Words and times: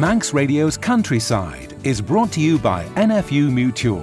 Manx 0.00 0.32
Radio's 0.32 0.78
Countryside 0.78 1.74
is 1.84 2.00
brought 2.00 2.32
to 2.32 2.40
you 2.40 2.58
by 2.58 2.86
NFU 2.94 3.52
Mutual. 3.52 4.00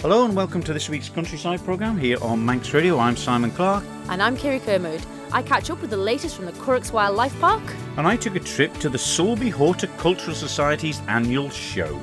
Hello 0.00 0.24
and 0.24 0.36
welcome 0.36 0.62
to 0.62 0.72
this 0.72 0.88
week's 0.88 1.08
Countryside 1.08 1.64
programme 1.64 1.98
here 1.98 2.16
on 2.22 2.46
Manx 2.46 2.72
Radio. 2.72 3.00
I'm 3.00 3.16
Simon 3.16 3.50
Clark. 3.50 3.82
And 4.08 4.22
I'm 4.22 4.36
Kiri 4.36 4.60
Kermode. 4.60 5.04
I 5.32 5.42
catch 5.42 5.68
up 5.68 5.80
with 5.80 5.90
the 5.90 5.96
latest 5.96 6.36
from 6.36 6.46
the 6.46 6.52
Curraghs 6.52 6.92
Wildlife 6.92 7.36
Park. 7.40 7.64
And 7.96 8.06
I 8.06 8.14
took 8.14 8.36
a 8.36 8.38
trip 8.38 8.72
to 8.74 8.88
the 8.88 8.96
Sulby 8.96 9.50
Horticultural 9.50 10.36
Society's 10.36 11.00
annual 11.08 11.50
show. 11.50 12.00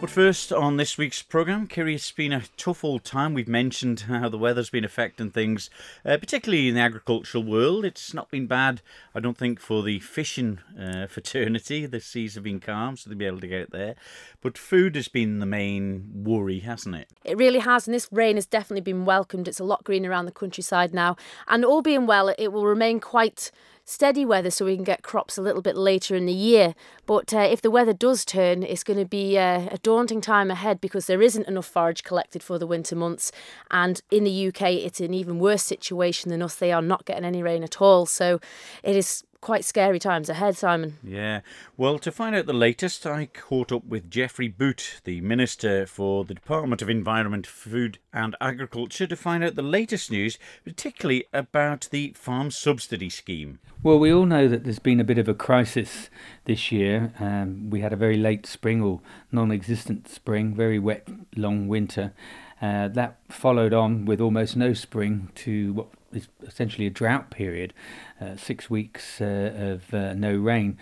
But 0.00 0.10
first, 0.10 0.52
on 0.52 0.76
this 0.76 0.96
week's 0.96 1.22
programme, 1.22 1.66
Kiri, 1.66 1.96
it's 1.96 2.12
been 2.12 2.32
a 2.32 2.44
tough 2.56 2.84
old 2.84 3.02
time. 3.02 3.34
We've 3.34 3.48
mentioned 3.48 4.00
how 4.06 4.28
the 4.28 4.38
weather's 4.38 4.70
been 4.70 4.84
affecting 4.84 5.32
things, 5.32 5.70
uh, 6.04 6.18
particularly 6.18 6.68
in 6.68 6.76
the 6.76 6.80
agricultural 6.80 7.42
world. 7.42 7.84
It's 7.84 8.14
not 8.14 8.30
been 8.30 8.46
bad, 8.46 8.80
I 9.12 9.18
don't 9.18 9.36
think, 9.36 9.58
for 9.58 9.82
the 9.82 9.98
fishing 9.98 10.60
uh, 10.80 11.06
fraternity. 11.08 11.84
The 11.84 11.98
seas 11.98 12.36
have 12.36 12.44
been 12.44 12.60
calm, 12.60 12.96
so 12.96 13.10
they'll 13.10 13.18
be 13.18 13.26
able 13.26 13.40
to 13.40 13.48
get 13.48 13.72
there. 13.72 13.96
But 14.40 14.56
food 14.56 14.94
has 14.94 15.08
been 15.08 15.40
the 15.40 15.46
main 15.46 16.08
worry, 16.14 16.60
hasn't 16.60 16.94
it? 16.94 17.08
It 17.24 17.36
really 17.36 17.58
has, 17.58 17.88
and 17.88 17.94
this 17.94 18.08
rain 18.12 18.36
has 18.36 18.46
definitely 18.46 18.82
been 18.82 19.04
welcomed. 19.04 19.48
It's 19.48 19.58
a 19.58 19.64
lot 19.64 19.82
green 19.82 20.06
around 20.06 20.26
the 20.26 20.32
countryside 20.32 20.94
now, 20.94 21.16
and 21.48 21.64
all 21.64 21.82
being 21.82 22.06
well, 22.06 22.32
it 22.38 22.52
will 22.52 22.66
remain 22.66 23.00
quite 23.00 23.50
steady 23.88 24.22
weather 24.22 24.50
so 24.50 24.66
we 24.66 24.74
can 24.74 24.84
get 24.84 25.02
crops 25.02 25.38
a 25.38 25.42
little 25.42 25.62
bit 25.62 25.74
later 25.74 26.14
in 26.14 26.26
the 26.26 26.32
year. 26.32 26.74
But 27.06 27.32
uh, 27.32 27.38
if 27.38 27.62
the 27.62 27.70
weather 27.70 27.94
does 27.94 28.22
turn, 28.22 28.62
it's 28.62 28.84
going 28.84 28.98
to 28.98 29.06
be 29.06 29.38
uh, 29.38 29.66
a 29.70 29.78
daunting 29.78 30.20
time 30.20 30.50
ahead 30.50 30.78
because 30.78 31.06
there 31.06 31.22
isn't 31.22 31.48
enough 31.48 31.64
forage 31.64 32.04
collected 32.04 32.42
for 32.42 32.58
the 32.58 32.66
winter 32.66 32.94
months. 32.94 33.32
And 33.70 34.02
in 34.10 34.24
the 34.24 34.48
UK, 34.48 34.62
it's 34.72 35.00
an 35.00 35.14
even 35.14 35.38
worse 35.38 35.62
situation 35.62 36.30
than 36.30 36.42
us. 36.42 36.54
They 36.54 36.70
are 36.70 36.82
not 36.82 37.06
getting 37.06 37.24
any 37.24 37.42
rain 37.42 37.64
at 37.64 37.80
all. 37.80 38.04
So 38.04 38.40
it 38.82 38.94
is 38.94 39.24
quite 39.40 39.64
scary 39.64 39.98
times 39.98 40.28
ahead, 40.28 40.56
Simon. 40.56 40.98
Yeah. 41.02 41.40
Well, 41.76 41.98
to 42.00 42.10
find 42.10 42.34
out 42.34 42.46
the 42.46 42.52
latest, 42.52 43.06
I 43.06 43.26
caught 43.26 43.72
up 43.72 43.84
with 43.84 44.10
Geoffrey 44.10 44.48
Boot, 44.48 45.00
the 45.04 45.20
Minister 45.20 45.86
for 45.86 46.24
the 46.24 46.34
Department 46.34 46.82
of 46.82 46.90
Environment, 46.90 47.46
Food 47.46 47.98
and 48.12 48.36
Agriculture, 48.40 49.06
to 49.06 49.16
find 49.16 49.44
out 49.44 49.54
the 49.54 49.62
latest 49.62 50.10
news, 50.10 50.38
particularly 50.64 51.24
about 51.32 51.88
the 51.90 52.12
farm 52.16 52.50
subsidy 52.50 53.10
scheme. 53.10 53.60
Well, 53.82 53.98
we 53.98 54.12
all 54.12 54.26
know 54.26 54.48
that 54.48 54.64
there's 54.64 54.78
been 54.78 55.00
a 55.00 55.04
bit 55.04 55.18
of 55.18 55.28
a 55.28 55.34
crisis 55.34 56.10
this 56.44 56.72
year. 56.72 57.12
Um, 57.20 57.70
we 57.70 57.80
had 57.80 57.92
a 57.92 57.96
very 57.96 58.16
late 58.16 58.46
spring 58.46 58.82
or 58.82 59.00
non 59.30 59.52
existent 59.52 60.08
spring, 60.08 60.54
very 60.54 60.78
wet, 60.78 61.06
long 61.36 61.68
winter. 61.68 62.12
Uh, 62.60 62.88
that 62.88 63.18
followed 63.28 63.72
on 63.72 64.04
with 64.04 64.20
almost 64.20 64.56
no 64.56 64.72
spring 64.72 65.30
to 65.36 65.72
what 65.74 65.88
is 66.12 66.28
essentially 66.42 66.86
a 66.86 66.90
drought 66.90 67.30
period, 67.30 67.74
uh, 68.20 68.36
six 68.36 68.70
weeks 68.70 69.20
uh, 69.20 69.78
of 69.78 69.94
uh, 69.94 70.14
no 70.14 70.36
rain. 70.36 70.78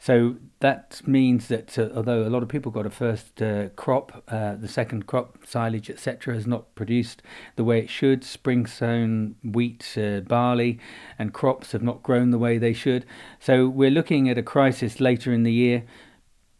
So 0.00 0.36
that 0.60 1.00
means 1.06 1.48
that 1.48 1.76
uh, 1.76 1.88
although 1.92 2.22
a 2.22 2.30
lot 2.30 2.44
of 2.44 2.48
people 2.48 2.70
got 2.70 2.86
a 2.86 2.90
first 2.90 3.42
uh, 3.42 3.70
crop, 3.70 4.22
uh, 4.28 4.54
the 4.54 4.68
second 4.68 5.06
crop, 5.06 5.38
silage, 5.44 5.90
etc., 5.90 6.34
has 6.34 6.46
not 6.46 6.72
produced 6.76 7.20
the 7.56 7.64
way 7.64 7.80
it 7.80 7.90
should. 7.90 8.22
Spring 8.22 8.64
sown 8.64 9.34
wheat, 9.42 9.96
barley, 10.28 10.78
and 11.18 11.34
crops 11.34 11.72
have 11.72 11.82
not 11.82 12.04
grown 12.04 12.30
the 12.30 12.38
way 12.38 12.58
they 12.58 12.72
should. 12.72 13.04
So 13.40 13.68
we're 13.68 13.90
looking 13.90 14.28
at 14.28 14.38
a 14.38 14.42
crisis 14.42 15.00
later 15.00 15.32
in 15.32 15.42
the 15.42 15.52
year. 15.52 15.82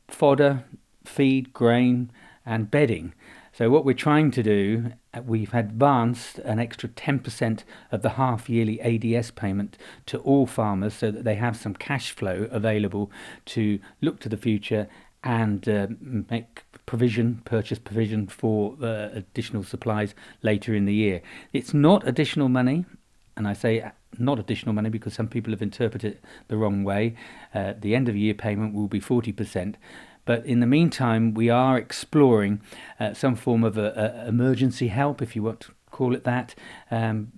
Fodder, 0.08 0.64
feed, 1.04 1.52
grain, 1.52 2.10
and 2.44 2.70
bedding. 2.70 3.14
So 3.58 3.70
what 3.70 3.84
we're 3.84 3.92
trying 3.92 4.30
to 4.30 4.42
do, 4.44 4.92
uh, 5.12 5.20
we've 5.26 5.52
advanced 5.52 6.38
an 6.38 6.60
extra 6.60 6.88
10% 6.88 7.64
of 7.90 8.02
the 8.02 8.10
half 8.10 8.48
yearly 8.48 8.80
ADS 8.80 9.32
payment 9.32 9.76
to 10.06 10.18
all 10.18 10.46
farmers 10.46 10.94
so 10.94 11.10
that 11.10 11.24
they 11.24 11.34
have 11.34 11.56
some 11.56 11.74
cash 11.74 12.12
flow 12.12 12.46
available 12.52 13.10
to 13.46 13.80
look 14.00 14.20
to 14.20 14.28
the 14.28 14.36
future 14.36 14.86
and 15.24 15.68
uh, 15.68 15.88
make 16.00 16.62
provision, 16.86 17.42
purchase 17.44 17.80
provision 17.80 18.28
for 18.28 18.76
uh, 18.80 19.08
additional 19.12 19.64
supplies 19.64 20.14
later 20.40 20.72
in 20.72 20.84
the 20.84 20.94
year. 20.94 21.20
It's 21.52 21.74
not 21.74 22.06
additional 22.06 22.48
money, 22.48 22.84
and 23.36 23.48
I 23.48 23.54
say 23.54 23.80
uh, 23.80 23.90
not 24.20 24.38
additional 24.38 24.72
money 24.72 24.88
because 24.88 25.14
some 25.14 25.26
people 25.26 25.52
have 25.52 25.62
interpreted 25.62 26.12
it 26.12 26.24
the 26.46 26.56
wrong 26.56 26.84
way. 26.84 27.16
Uh, 27.52 27.72
the 27.76 27.96
end 27.96 28.08
of 28.08 28.14
year 28.14 28.34
payment 28.34 28.72
will 28.72 28.86
be 28.86 29.00
40%, 29.00 29.74
but 30.28 30.44
in 30.44 30.60
the 30.60 30.66
meantime, 30.66 31.32
we 31.32 31.48
are 31.48 31.78
exploring 31.78 32.60
uh, 33.00 33.14
some 33.14 33.34
form 33.34 33.64
of 33.64 33.78
a, 33.78 34.24
a 34.24 34.28
emergency 34.28 34.88
help, 34.88 35.22
if 35.22 35.34
you 35.34 35.42
want 35.42 35.60
to 35.60 35.72
call 35.90 36.14
it 36.14 36.24
that, 36.24 36.54
um, 36.90 37.32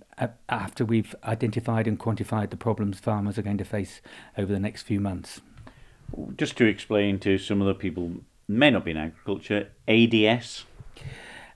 after 0.49 0.85
we've 0.85 1.15
identified 1.23 1.87
and 1.87 2.01
quantified 2.01 2.51
the 2.51 2.57
problems 2.57 2.99
farmers 2.99 3.39
are 3.39 3.43
going 3.43 3.59
to 3.59 3.65
face 3.65 4.01
over 4.37 4.53
the 4.53 4.59
next 4.59 4.83
few 4.83 4.99
months. 4.99 5.41
Just 6.37 6.57
to 6.57 6.67
explain 6.67 7.21
to 7.21 7.39
some 7.39 7.61
of 7.61 7.69
the 7.69 7.75
people 7.75 8.11
may 8.49 8.73
not 8.73 8.85
be 8.85 8.91
in 8.91 8.97
agriculture, 8.97 9.71
ADS. 9.87 10.65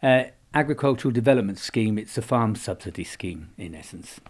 Uh, 0.00 0.26
Agricultural 0.54 1.10
Development 1.10 1.58
Scheme. 1.58 1.98
It's 1.98 2.16
a 2.16 2.22
farm 2.22 2.54
subsidy 2.54 3.02
scheme 3.02 3.50
in 3.58 3.74
essence. 3.74 4.20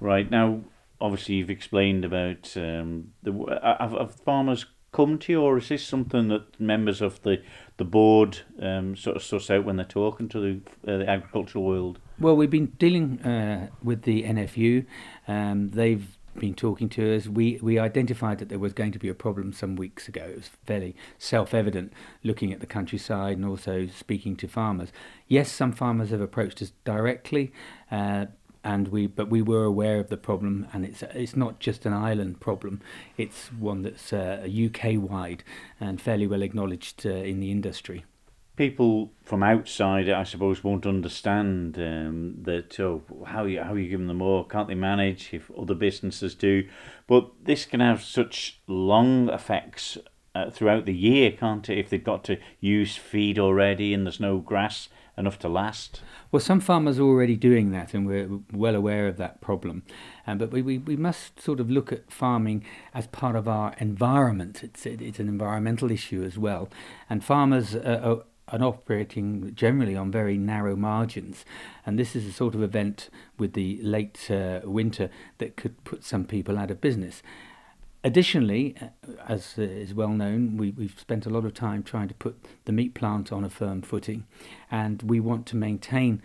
Right 0.00 0.30
now, 0.30 0.62
obviously, 1.02 1.34
you've 1.34 1.50
explained 1.50 2.06
about 2.06 2.56
um, 2.56 3.12
the 3.22 3.32
have, 3.78 3.92
have 3.92 4.14
farmers 4.14 4.64
come 4.92 5.18
to 5.18 5.32
you, 5.32 5.40
or 5.40 5.58
is 5.58 5.68
this 5.68 5.86
something 5.86 6.28
that 6.28 6.58
members 6.60 7.00
of 7.00 7.22
the 7.22 7.42
the 7.76 7.84
board 7.84 8.40
um, 8.60 8.96
sort 8.96 9.16
of 9.16 9.22
suss 9.22 9.50
out 9.50 9.64
when 9.64 9.76
they're 9.76 9.86
talking 9.86 10.28
to 10.28 10.40
the, 10.84 10.92
uh, 10.92 10.98
the 10.98 11.08
agricultural 11.08 11.64
world? 11.64 11.98
Well, 12.18 12.36
we've 12.36 12.50
been 12.50 12.72
dealing 12.78 13.20
uh, 13.22 13.68
with 13.82 14.02
the 14.02 14.24
NFU. 14.24 14.84
Um, 15.26 15.70
they've 15.70 16.18
been 16.38 16.54
talking 16.54 16.88
to 16.90 17.16
us. 17.16 17.26
We 17.26 17.58
we 17.62 17.78
identified 17.78 18.38
that 18.38 18.48
there 18.48 18.58
was 18.58 18.72
going 18.72 18.92
to 18.92 18.98
be 18.98 19.08
a 19.08 19.14
problem 19.14 19.52
some 19.52 19.76
weeks 19.76 20.08
ago. 20.08 20.24
It 20.24 20.36
was 20.36 20.50
fairly 20.66 20.94
self-evident 21.18 21.92
looking 22.22 22.52
at 22.52 22.60
the 22.60 22.66
countryside 22.66 23.36
and 23.36 23.46
also 23.46 23.86
speaking 23.86 24.36
to 24.36 24.48
farmers. 24.48 24.92
Yes, 25.26 25.50
some 25.50 25.72
farmers 25.72 26.10
have 26.10 26.20
approached 26.20 26.60
us 26.62 26.72
directly. 26.84 27.52
Uh, 27.90 28.26
and 28.62 28.88
we 28.88 29.06
but 29.06 29.30
we 29.30 29.42
were 29.42 29.64
aware 29.64 29.98
of 30.00 30.08
the 30.08 30.16
problem 30.16 30.66
and 30.72 30.84
it's 30.84 31.02
it's 31.14 31.36
not 31.36 31.60
just 31.60 31.86
an 31.86 31.92
island 31.92 32.40
problem. 32.40 32.80
It's 33.16 33.52
one 33.52 33.82
that's 33.82 34.12
uh, 34.12 34.46
UK 34.46 34.94
wide 34.96 35.44
and 35.78 36.00
fairly 36.00 36.26
well 36.26 36.42
acknowledged 36.42 37.06
uh, 37.06 37.10
in 37.10 37.40
the 37.40 37.50
industry. 37.50 38.04
People 38.56 39.12
from 39.22 39.42
outside 39.42 40.10
I 40.10 40.24
suppose 40.24 40.62
won't 40.62 40.86
understand 40.86 41.78
um, 41.78 42.36
that 42.42 42.78
oh, 42.78 43.02
how 43.26 43.44
you 43.44 43.62
how 43.62 43.74
you 43.74 43.88
give 43.88 44.06
them 44.06 44.16
more? 44.18 44.46
Can't 44.46 44.68
they 44.68 44.74
manage 44.74 45.32
if 45.32 45.50
other 45.58 45.74
businesses 45.74 46.34
do? 46.34 46.68
But 47.06 47.30
this 47.42 47.64
can 47.64 47.80
have 47.80 48.02
such 48.02 48.60
long 48.66 49.30
effects 49.30 49.96
uh, 50.34 50.50
throughout 50.50 50.84
the 50.84 50.94
year 50.94 51.32
can't 51.32 51.68
it 51.68 51.78
if 51.78 51.88
they've 51.88 52.04
got 52.04 52.22
to 52.24 52.38
use 52.60 52.96
feed 52.96 53.38
already 53.38 53.92
and 53.92 54.06
there's 54.06 54.20
no 54.20 54.38
grass 54.38 54.88
enough 55.20 55.38
to 55.40 55.48
last? 55.48 56.00
Well, 56.32 56.40
some 56.40 56.60
farmers 56.60 56.98
are 56.98 57.04
already 57.04 57.36
doing 57.36 57.70
that, 57.70 57.94
and 57.94 58.06
we're 58.06 58.28
well 58.52 58.74
aware 58.74 59.06
of 59.06 59.16
that 59.18 59.40
problem. 59.40 59.84
Um, 60.26 60.38
but 60.38 60.50
we, 60.50 60.62
we, 60.62 60.78
we 60.78 60.96
must 60.96 61.40
sort 61.40 61.60
of 61.60 61.70
look 61.70 61.92
at 61.92 62.10
farming 62.10 62.64
as 62.94 63.06
part 63.06 63.36
of 63.36 63.46
our 63.46 63.74
environment. 63.78 64.64
It's, 64.64 64.86
it's 64.86 65.20
an 65.20 65.28
environmental 65.28 65.90
issue 65.90 66.24
as 66.24 66.36
well. 66.38 66.68
And 67.08 67.22
farmers 67.22 67.76
are, 67.76 68.22
are 68.48 68.62
operating 68.62 69.54
generally 69.54 69.96
on 69.96 70.10
very 70.10 70.36
narrow 70.36 70.76
margins. 70.76 71.44
And 71.86 71.98
this 71.98 72.16
is 72.16 72.26
a 72.26 72.32
sort 72.32 72.54
of 72.54 72.62
event 72.62 73.08
with 73.38 73.52
the 73.52 73.80
late 73.82 74.30
uh, 74.30 74.60
winter 74.64 75.10
that 75.38 75.56
could 75.56 75.82
put 75.84 76.04
some 76.04 76.24
people 76.24 76.58
out 76.58 76.70
of 76.70 76.80
business. 76.80 77.22
Additionally, 78.02 78.74
uh, 78.80 78.86
as 79.28 79.54
uh, 79.58 79.62
is 79.62 79.92
well 79.92 80.08
known, 80.08 80.56
we, 80.56 80.70
we've 80.70 80.98
spent 80.98 81.26
a 81.26 81.30
lot 81.30 81.44
of 81.44 81.52
time 81.52 81.82
trying 81.82 82.08
to 82.08 82.14
put 82.14 82.42
the 82.64 82.72
meat 82.72 82.94
plant 82.94 83.30
on 83.30 83.44
a 83.44 83.50
firm 83.50 83.82
footing, 83.82 84.26
and 84.70 85.02
we 85.02 85.20
want 85.20 85.44
to 85.46 85.56
maintain 85.56 86.22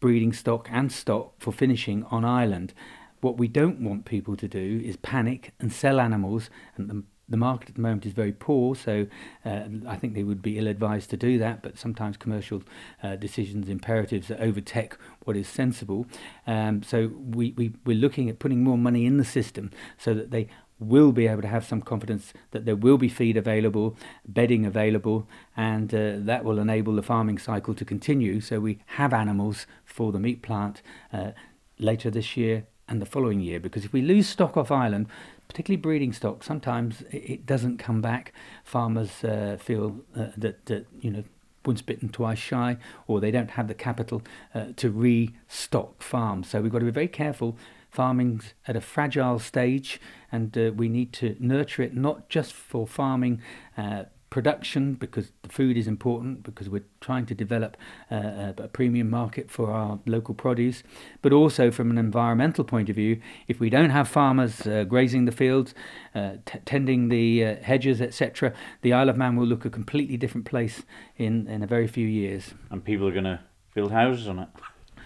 breeding 0.00 0.32
stock 0.32 0.68
and 0.70 0.92
stock 0.92 1.32
for 1.38 1.52
finishing 1.52 2.04
on 2.10 2.24
island. 2.24 2.74
What 3.20 3.38
we 3.38 3.48
don't 3.48 3.80
want 3.80 4.04
people 4.04 4.36
to 4.36 4.46
do 4.48 4.82
is 4.84 4.96
panic 4.96 5.52
and 5.58 5.72
sell 5.72 5.98
animals, 5.98 6.50
and 6.76 6.90
the, 6.90 7.02
the 7.26 7.38
market 7.38 7.70
at 7.70 7.74
the 7.76 7.80
moment 7.80 8.04
is 8.04 8.12
very 8.12 8.32
poor, 8.32 8.74
so 8.74 9.06
uh, 9.46 9.64
I 9.86 9.96
think 9.96 10.12
they 10.12 10.22
would 10.22 10.42
be 10.42 10.58
ill 10.58 10.66
advised 10.66 11.08
to 11.10 11.16
do 11.16 11.38
that. 11.38 11.62
But 11.62 11.78
sometimes 11.78 12.18
commercial 12.18 12.62
uh, 13.02 13.16
decisions, 13.16 13.68
imperatives 13.70 14.30
overtake 14.38 14.94
what 15.24 15.36
is 15.36 15.48
sensible. 15.48 16.06
Um, 16.46 16.82
so 16.82 17.12
we, 17.16 17.52
we, 17.52 17.72
we're 17.86 17.96
looking 17.96 18.28
at 18.28 18.38
putting 18.38 18.62
more 18.62 18.78
money 18.78 19.06
in 19.06 19.16
the 19.16 19.24
system 19.24 19.70
so 19.96 20.12
that 20.12 20.30
they 20.30 20.48
will 20.78 21.12
be 21.12 21.26
able 21.26 21.42
to 21.42 21.48
have 21.48 21.64
some 21.64 21.80
confidence 21.80 22.32
that 22.52 22.64
there 22.64 22.76
will 22.76 22.98
be 22.98 23.08
feed 23.08 23.36
available, 23.36 23.96
bedding 24.26 24.64
available, 24.64 25.26
and 25.56 25.94
uh, 25.94 26.14
that 26.18 26.44
will 26.44 26.58
enable 26.58 26.94
the 26.94 27.02
farming 27.02 27.38
cycle 27.38 27.74
to 27.74 27.84
continue. 27.84 28.40
So 28.40 28.60
we 28.60 28.78
have 28.86 29.12
animals 29.12 29.66
for 29.84 30.12
the 30.12 30.20
meat 30.20 30.42
plant 30.42 30.82
uh, 31.12 31.32
later 31.78 32.10
this 32.10 32.36
year 32.36 32.66
and 32.88 33.02
the 33.02 33.06
following 33.06 33.40
year. 33.40 33.60
Because 33.60 33.84
if 33.84 33.92
we 33.92 34.02
lose 34.02 34.28
stock 34.28 34.56
off 34.56 34.70
island, 34.70 35.06
particularly 35.48 35.80
breeding 35.80 36.12
stock, 36.12 36.42
sometimes 36.42 37.02
it 37.10 37.44
doesn't 37.44 37.78
come 37.78 38.00
back. 38.00 38.32
Farmers 38.64 39.24
uh, 39.24 39.56
feel 39.60 40.00
uh, 40.16 40.28
that, 40.36 40.66
that 40.66 40.86
you 41.00 41.10
know 41.10 41.24
once 41.66 41.82
bitten, 41.82 42.08
twice 42.08 42.38
shy, 42.38 42.78
or 43.06 43.20
they 43.20 43.30
don't 43.30 43.50
have 43.50 43.68
the 43.68 43.74
capital 43.74 44.22
uh, 44.54 44.66
to 44.76 44.90
restock 44.90 46.02
farms. 46.02 46.48
So 46.48 46.62
we've 46.62 46.72
got 46.72 46.78
to 46.78 46.84
be 46.86 46.90
very 46.90 47.08
careful 47.08 47.58
farming's 47.98 48.54
at 48.68 48.76
a 48.76 48.80
fragile 48.80 49.40
stage, 49.40 50.00
and 50.30 50.56
uh, 50.56 50.70
we 50.72 50.88
need 50.88 51.12
to 51.14 51.34
nurture 51.40 51.82
it 51.82 51.96
not 51.96 52.28
just 52.28 52.52
for 52.52 52.86
farming. 52.86 53.42
Uh, 53.76 54.04
production 54.30 54.92
because 54.92 55.32
the 55.40 55.48
food 55.48 55.74
is 55.76 55.88
important 55.88 56.42
because 56.42 56.68
we're 56.68 56.84
trying 57.00 57.24
to 57.24 57.34
develop 57.34 57.78
uh, 58.10 58.52
a 58.58 58.68
premium 58.68 59.08
market 59.08 59.50
for 59.50 59.70
our 59.70 59.98
local 60.04 60.34
produce 60.34 60.82
but 61.22 61.32
also 61.32 61.70
from 61.70 61.90
an 61.90 61.96
environmental 61.96 62.62
point 62.62 62.90
of 62.90 62.96
view 62.96 63.18
if 63.46 63.58
we 63.58 63.70
don't 63.70 63.88
have 63.88 64.06
farmers 64.06 64.66
uh, 64.66 64.84
grazing 64.84 65.24
the 65.24 65.32
fields 65.32 65.72
uh, 66.14 66.32
t- 66.44 66.58
tending 66.66 67.08
the 67.08 67.42
uh, 67.42 67.56
hedges 67.62 68.02
etc 68.02 68.52
the 68.82 68.92
Isle 68.92 69.08
of 69.08 69.16
Man 69.16 69.34
will 69.34 69.46
look 69.46 69.64
a 69.64 69.70
completely 69.70 70.18
different 70.18 70.46
place 70.46 70.82
in 71.16 71.48
in 71.48 71.62
a 71.62 71.66
very 71.66 71.86
few 71.86 72.06
years 72.06 72.52
and 72.70 72.84
people 72.84 73.08
are 73.08 73.16
going 73.18 73.30
to 73.34 73.40
build 73.74 73.92
houses 73.92 74.28
on 74.28 74.38
it 74.40 74.48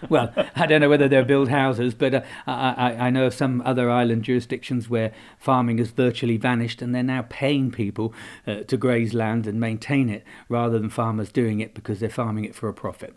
well, 0.09 0.33
I 0.57 0.67
don't 0.67 0.81
know 0.81 0.89
whether 0.89 1.09
they'll 1.09 1.25
build 1.25 1.49
houses, 1.49 1.95
but 1.95 2.15
uh, 2.15 2.23
I, 2.47 2.97
I 2.99 3.11
know 3.11 3.27
of 3.27 3.35
some 3.35 3.63
other 3.65 3.91
island 3.91 4.25
jurisdictions 4.25 4.89
where 4.89 5.13
farming 5.39 5.79
has 5.79 5.91
virtually 5.91 6.37
vanished 6.37 6.83
and 6.83 6.95
they're 6.95 7.03
now 7.03 7.27
paying 7.29 7.71
people 7.71 8.15
uh, 8.47 8.61
to 8.63 8.77
graze 8.77 9.15
land 9.15 9.47
and 9.47 9.61
maintain 9.61 10.09
it 10.09 10.25
rather 10.49 10.79
than 10.79 10.91
farmers 10.91 11.31
doing 11.31 11.61
it 11.61 11.75
because 11.75 12.01
they're 12.01 12.11
farming 12.11 12.45
it 12.45 12.55
for 12.55 12.69
a 12.69 12.75
profit. 12.75 13.15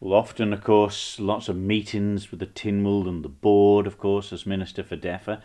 Well, 0.00 0.18
often, 0.18 0.52
of 0.52 0.62
course, 0.62 1.18
lots 1.18 1.48
of 1.48 1.56
meetings 1.56 2.30
with 2.30 2.40
the 2.40 2.46
Tynwald 2.46 3.08
and 3.08 3.24
the 3.24 3.30
board, 3.30 3.86
of 3.86 3.98
course, 3.98 4.32
as 4.32 4.44
Minister 4.44 4.82
for 4.82 4.96
DEFA. 4.96 5.40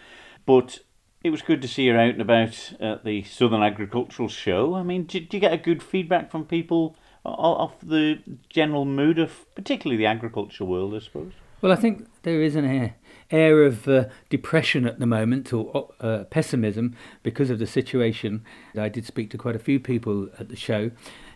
But 0.45 0.79
it 1.23 1.29
was 1.29 1.41
good 1.41 1.61
to 1.61 1.67
see 1.67 1.83
you 1.83 1.95
out 1.95 2.09
and 2.09 2.21
about 2.21 2.73
at 2.79 3.05
the 3.05 3.23
Southern 3.23 3.63
Agricultural 3.63 4.27
Show. 4.27 4.75
I 4.75 4.83
mean, 4.83 5.05
did 5.05 5.33
you 5.33 5.39
get 5.39 5.53
a 5.53 5.57
good 5.57 5.81
feedback 5.81 6.31
from 6.31 6.45
people 6.45 6.97
of 7.23 7.73
the 7.83 8.19
general 8.49 8.85
mood 8.85 9.19
of 9.19 9.45
particularly 9.55 9.97
the 9.97 10.05
agriculture 10.05 10.65
world, 10.65 10.95
I 10.95 10.99
suppose? 10.99 11.33
Well, 11.61 11.71
I 11.71 11.75
think 11.75 12.07
there 12.23 12.41
is 12.41 12.55
an 12.55 12.95
air, 13.29 13.63
of 13.63 13.87
uh, 13.87 14.05
depression 14.29 14.87
at 14.87 14.99
the 14.99 15.05
moment 15.05 15.53
or 15.53 15.93
uh, 15.99 16.23
pessimism 16.31 16.95
because 17.21 17.51
of 17.51 17.59
the 17.59 17.67
situation. 17.67 18.43
I 18.75 18.89
did 18.89 19.05
speak 19.05 19.29
to 19.31 19.37
quite 19.37 19.55
a 19.55 19.59
few 19.59 19.79
people 19.79 20.29
at 20.39 20.49
the 20.49 20.55
show, 20.55 20.89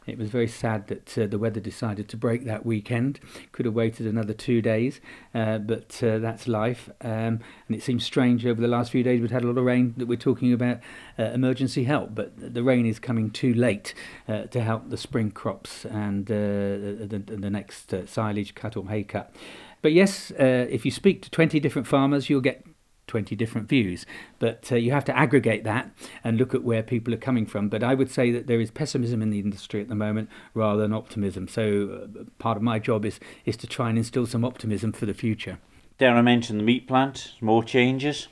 it 0.07 0.17
was 0.17 0.29
very 0.29 0.47
sad 0.47 0.87
that 0.87 1.17
uh, 1.17 1.27
the 1.27 1.39
weather 1.39 1.59
decided 1.59 2.07
to 2.09 2.17
break 2.17 2.45
that 2.45 2.65
weekend. 2.65 3.19
Could 3.51 3.65
have 3.65 3.73
waited 3.73 4.05
another 4.05 4.33
two 4.33 4.61
days, 4.61 5.01
uh, 5.33 5.57
but 5.57 6.01
uh, 6.03 6.19
that's 6.19 6.47
life. 6.47 6.89
Um, 7.01 7.39
and 7.67 7.75
it 7.75 7.83
seems 7.83 8.03
strange 8.03 8.45
over 8.45 8.61
the 8.61 8.67
last 8.67 8.91
few 8.91 9.03
days 9.03 9.21
we've 9.21 9.31
had 9.31 9.43
a 9.43 9.47
lot 9.47 9.57
of 9.57 9.65
rain 9.65 9.93
that 9.97 10.07
we're 10.07 10.17
talking 10.17 10.53
about 10.53 10.79
uh, 11.17 11.23
emergency 11.23 11.85
help, 11.85 12.13
but 12.13 12.33
the 12.53 12.63
rain 12.63 12.85
is 12.85 12.99
coming 12.99 13.31
too 13.31 13.53
late 13.53 13.93
uh, 14.27 14.43
to 14.43 14.61
help 14.61 14.89
the 14.89 14.97
spring 14.97 15.31
crops 15.31 15.85
and 15.85 16.29
uh, 16.29 16.35
the, 16.35 17.23
the 17.25 17.49
next 17.49 17.93
silage 18.07 18.55
cut 18.55 18.77
or 18.77 18.87
hay 18.87 19.03
cut. 19.03 19.33
But 19.81 19.93
yes, 19.93 20.31
if 20.37 20.83
you 20.83 20.91
speak 20.91 21.21
to 21.23 21.29
20 21.29 21.59
different 21.59 21.87
farmers, 21.87 22.27
you'll 22.29 22.41
get 22.41 22.65
20 23.07 23.35
different 23.35 23.69
views. 23.69 24.05
But 24.39 24.71
uh, 24.71 24.75
you 24.75 24.91
have 24.91 25.05
to 25.05 25.17
aggregate 25.17 25.63
that 25.63 25.91
and 26.23 26.37
look 26.37 26.53
at 26.53 26.63
where 26.63 26.83
people 26.83 27.13
are 27.13 27.17
coming 27.17 27.45
from. 27.45 27.69
But 27.69 27.83
I 27.83 27.93
would 27.93 28.11
say 28.11 28.31
that 28.31 28.47
there 28.47 28.59
is 28.59 28.71
pessimism 28.71 29.21
in 29.21 29.29
the 29.29 29.39
industry 29.39 29.81
at 29.81 29.89
the 29.89 29.95
moment 29.95 30.29
rather 30.53 30.81
than 30.81 30.93
optimism. 30.93 31.47
So 31.47 32.07
uh, 32.19 32.23
part 32.39 32.57
of 32.57 32.63
my 32.63 32.79
job 32.79 33.05
is, 33.05 33.19
is 33.45 33.57
to 33.57 33.67
try 33.67 33.89
and 33.89 33.97
instill 33.97 34.25
some 34.25 34.45
optimism 34.45 34.91
for 34.91 35.05
the 35.05 35.13
future. 35.13 35.59
Darren 35.99 36.23
mentioned 36.25 36.59
the 36.59 36.63
meat 36.63 36.87
plant, 36.87 37.33
more 37.39 37.63
changes. 37.63 38.27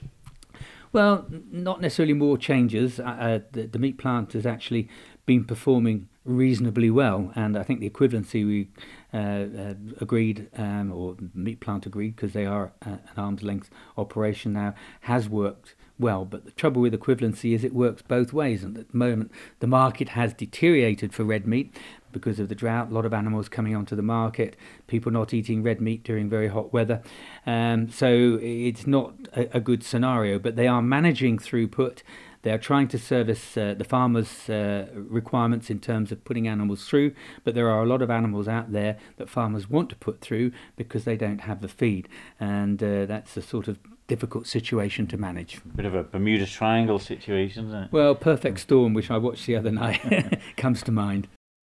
Well, 0.92 1.26
not 1.30 1.82
necessarily 1.82 2.14
more 2.14 2.38
changes. 2.38 3.00
Uh, 3.00 3.04
uh, 3.04 3.40
the, 3.52 3.68
the 3.68 3.80
meat 3.80 3.98
plant 3.98 4.34
has 4.34 4.46
actually 4.46 4.90
been 5.26 5.46
performing 5.46 6.10
reasonably 6.26 6.90
well, 6.90 7.32
and 7.36 7.58
I 7.58 7.64
think 7.64 7.80
the 7.80 7.90
equivalency 7.90 8.46
we 8.46 8.70
uh, 9.14 9.18
uh, 9.18 9.74
agreed, 10.00 10.50
um, 10.58 10.92
or 10.92 11.18
Meat 11.34 11.60
Plant 11.60 11.86
agreed, 11.86 12.16
because 12.16 12.34
they 12.34 12.46
are 12.46 12.72
uh, 12.86 12.92
an 12.92 13.18
arm's 13.18 13.44
length 13.44 13.70
operation 13.98 14.54
now, 14.54 14.74
has 15.02 15.28
worked 15.28 15.76
well. 16.00 16.26
But 16.26 16.46
the 16.46 16.52
trouble 16.52 16.82
with 16.82 16.94
equivalency 16.94 17.54
is 17.54 17.64
it 17.64 17.74
works 17.74 18.02
both 18.02 18.34
ways, 18.34 18.64
and 18.64 18.78
at 18.78 18.92
the 18.92 18.98
moment 18.98 19.32
the 19.60 19.68
market 19.68 20.10
has 20.10 20.34
deteriorated 20.34 21.14
for 21.14 21.24
red 21.24 21.46
meat 21.46 21.76
because 22.12 22.40
of 22.40 22.48
the 22.48 22.56
drought. 22.56 22.90
A 22.90 22.94
lot 22.94 23.06
of 23.06 23.14
animals 23.14 23.50
coming 23.50 23.76
onto 23.76 23.96
the 23.96 24.02
market, 24.02 24.56
people 24.88 25.12
not 25.12 25.34
eating 25.34 25.64
red 25.64 25.82
meat 25.82 26.04
during 26.04 26.30
very 26.30 26.48
hot 26.48 26.72
weather. 26.72 27.02
Um, 27.46 27.90
so 27.90 28.40
it's 28.42 28.88
not 28.88 29.14
a, 29.36 29.58
a 29.58 29.60
good 29.60 29.84
scenario, 29.84 30.40
but 30.40 30.56
they 30.56 30.68
are 30.68 30.82
managing 30.82 31.38
throughput 31.40 32.04
they 32.44 32.52
are 32.52 32.58
trying 32.58 32.88
to 32.90 33.00
service 33.00 33.58
uh, 33.58 33.74
the 33.78 33.84
farmers' 33.84 34.50
uh, 34.50 34.88
requirements 34.94 35.70
in 35.70 35.80
terms 35.80 36.12
of 36.12 36.24
putting 36.24 36.48
animals 36.48 36.86
through, 36.88 37.14
but 37.44 37.56
there 37.56 37.70
are 37.70 37.82
a 37.82 37.86
lot 37.86 38.02
of 38.02 38.12
animals 38.12 38.48
out 38.48 38.72
there 38.72 38.98
that 39.18 39.30
farmers 39.30 39.70
want 39.70 39.90
to 39.90 39.96
put 39.96 40.22
through 40.22 40.52
because 40.76 41.06
they 41.06 41.18
don't 41.18 41.42
have 41.42 41.62
the 41.62 41.68
feed, 41.68 42.08
and 42.40 42.84
uh, 42.84 43.06
that's 43.06 43.36
a 43.36 43.42
sort 43.42 43.68
of 43.68 43.80
difficult 44.08 44.46
situation 44.46 45.08
to 45.08 45.18
manage. 45.18 45.60
Bit 45.76 45.86
of 45.86 45.96
a 45.96 46.04
Bermuda 46.04 46.46
Triangle 46.46 47.00
situation, 47.00 47.68
isn't 47.68 47.84
it? 47.84 47.92
Well, 47.92 48.14
Perfect 48.14 48.60
Storm, 48.60 48.94
which 48.94 49.10
I 49.10 49.18
watched 49.18 49.46
the 49.46 49.56
other 49.56 49.72
night, 49.72 50.42
comes 50.58 50.84
to 50.84 50.92
mind. 50.92 51.28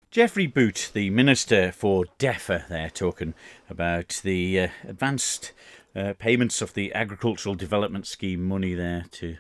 Geoffrey 0.10 0.48
Boot, 0.48 0.92
the 0.94 1.10
Minister 1.10 1.72
for 1.72 2.06
DEFA, 2.20 2.68
there 2.68 2.90
talking 2.90 3.34
about 3.70 4.22
the 4.24 4.60
uh, 4.60 4.68
advanced 4.88 5.54
uh, 5.96 6.14
payments 6.18 6.62
of 6.62 6.74
the 6.74 6.94
Agricultural 6.94 7.56
Development 7.56 8.06
Scheme 8.06 8.44
money 8.44 8.74
there 8.74 9.06
to 9.12 9.38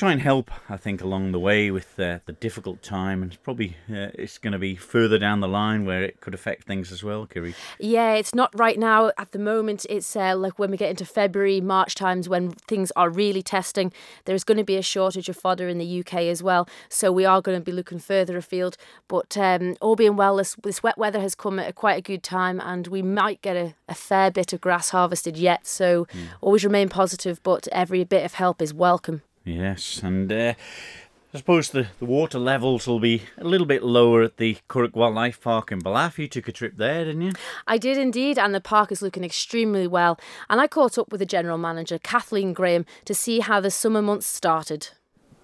try 0.00 0.12
and 0.12 0.22
help, 0.22 0.50
I 0.70 0.78
think, 0.78 1.02
along 1.02 1.32
the 1.32 1.38
way 1.38 1.70
with 1.70 2.00
uh, 2.00 2.20
the 2.24 2.32
difficult 2.32 2.82
time, 2.82 3.22
and 3.22 3.32
it's 3.32 3.40
probably 3.42 3.76
uh, 3.90 4.08
it's 4.14 4.38
going 4.38 4.54
to 4.54 4.58
be 4.58 4.74
further 4.74 5.18
down 5.18 5.40
the 5.40 5.46
line 5.46 5.84
where 5.84 6.02
it 6.02 6.22
could 6.22 6.32
affect 6.32 6.64
things 6.64 6.90
as 6.90 7.04
well, 7.04 7.26
Kiri. 7.26 7.54
Yeah, 7.78 8.14
it's 8.14 8.34
not 8.34 8.50
right 8.58 8.78
now 8.78 9.12
at 9.18 9.32
the 9.32 9.38
moment. 9.38 9.84
It's 9.90 10.16
uh, 10.16 10.34
like 10.34 10.58
when 10.58 10.70
we 10.70 10.78
get 10.78 10.88
into 10.88 11.04
February, 11.04 11.60
March 11.60 11.94
times 11.94 12.30
when 12.30 12.52
things 12.52 12.90
are 12.96 13.10
really 13.10 13.42
testing. 13.42 13.92
There's 14.24 14.42
going 14.42 14.56
to 14.56 14.64
be 14.64 14.76
a 14.76 14.82
shortage 14.82 15.28
of 15.28 15.36
fodder 15.36 15.68
in 15.68 15.76
the 15.76 16.00
UK 16.00 16.14
as 16.14 16.42
well, 16.42 16.66
so 16.88 17.12
we 17.12 17.26
are 17.26 17.42
going 17.42 17.58
to 17.58 17.64
be 17.64 17.70
looking 17.70 17.98
further 17.98 18.38
afield. 18.38 18.78
But 19.06 19.36
um, 19.36 19.76
all 19.82 19.96
being 19.96 20.16
well, 20.16 20.36
this, 20.36 20.56
this 20.62 20.82
wet 20.82 20.96
weather 20.96 21.20
has 21.20 21.34
come 21.34 21.58
at 21.58 21.68
a 21.68 21.74
quite 21.74 21.98
a 21.98 22.02
good 22.02 22.22
time, 22.22 22.58
and 22.58 22.86
we 22.86 23.02
might 23.02 23.42
get 23.42 23.54
a, 23.54 23.74
a 23.86 23.94
fair 23.94 24.30
bit 24.30 24.54
of 24.54 24.62
grass 24.62 24.88
harvested 24.88 25.36
yet. 25.36 25.66
So 25.66 26.06
mm. 26.06 26.28
always 26.40 26.64
remain 26.64 26.88
positive, 26.88 27.42
but 27.42 27.68
every 27.70 28.02
bit 28.04 28.24
of 28.24 28.32
help 28.32 28.62
is 28.62 28.72
welcome. 28.72 29.20
Yes, 29.44 30.02
and 30.02 30.30
uh, 30.30 30.54
I 31.32 31.38
suppose 31.38 31.70
the, 31.70 31.86
the 31.98 32.04
water 32.04 32.38
levels 32.38 32.86
will 32.86 33.00
be 33.00 33.22
a 33.38 33.44
little 33.44 33.66
bit 33.66 33.82
lower 33.82 34.22
at 34.22 34.36
the 34.36 34.58
Curragh 34.68 34.94
Wildlife 34.94 35.40
Park 35.40 35.70
in 35.70 35.80
Ballaugh. 35.80 36.18
You 36.18 36.28
took 36.28 36.48
a 36.48 36.52
trip 36.52 36.76
there, 36.76 37.04
didn't 37.04 37.22
you? 37.22 37.32
I 37.66 37.78
did 37.78 37.96
indeed, 37.96 38.38
and 38.38 38.54
the 38.54 38.60
park 38.60 38.90
is 38.90 39.00
looking 39.00 39.24
extremely 39.24 39.86
well. 39.86 40.18
And 40.48 40.60
I 40.60 40.66
caught 40.66 40.98
up 40.98 41.12
with 41.12 41.20
the 41.20 41.26
general 41.26 41.56
manager, 41.56 41.98
Kathleen 41.98 42.52
Graham, 42.52 42.84
to 43.04 43.14
see 43.14 43.40
how 43.40 43.60
the 43.60 43.70
summer 43.70 44.02
months 44.02 44.26
started. 44.26 44.88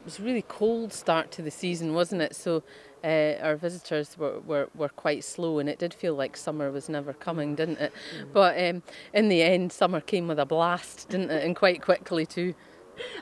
It 0.00 0.04
was 0.04 0.18
a 0.18 0.22
really 0.22 0.42
cold 0.42 0.92
start 0.92 1.30
to 1.32 1.42
the 1.42 1.50
season, 1.50 1.94
wasn't 1.94 2.20
it? 2.20 2.34
So 2.34 2.64
uh, 3.04 3.34
our 3.40 3.56
visitors 3.56 4.18
were, 4.18 4.40
were, 4.40 4.68
were 4.74 4.88
quite 4.88 5.22
slow, 5.22 5.58
and 5.60 5.68
it 5.68 5.78
did 5.78 5.94
feel 5.94 6.14
like 6.14 6.36
summer 6.36 6.70
was 6.70 6.88
never 6.88 7.12
coming, 7.12 7.54
didn't 7.54 7.78
it? 7.78 7.92
Mm. 8.18 8.32
But 8.32 8.58
um, 8.62 8.82
in 9.14 9.28
the 9.28 9.42
end, 9.42 9.72
summer 9.72 10.00
came 10.00 10.26
with 10.26 10.40
a 10.40 10.46
blast, 10.46 11.08
didn't 11.08 11.30
it? 11.30 11.44
And 11.44 11.54
quite 11.54 11.80
quickly, 11.80 12.26
too. 12.26 12.54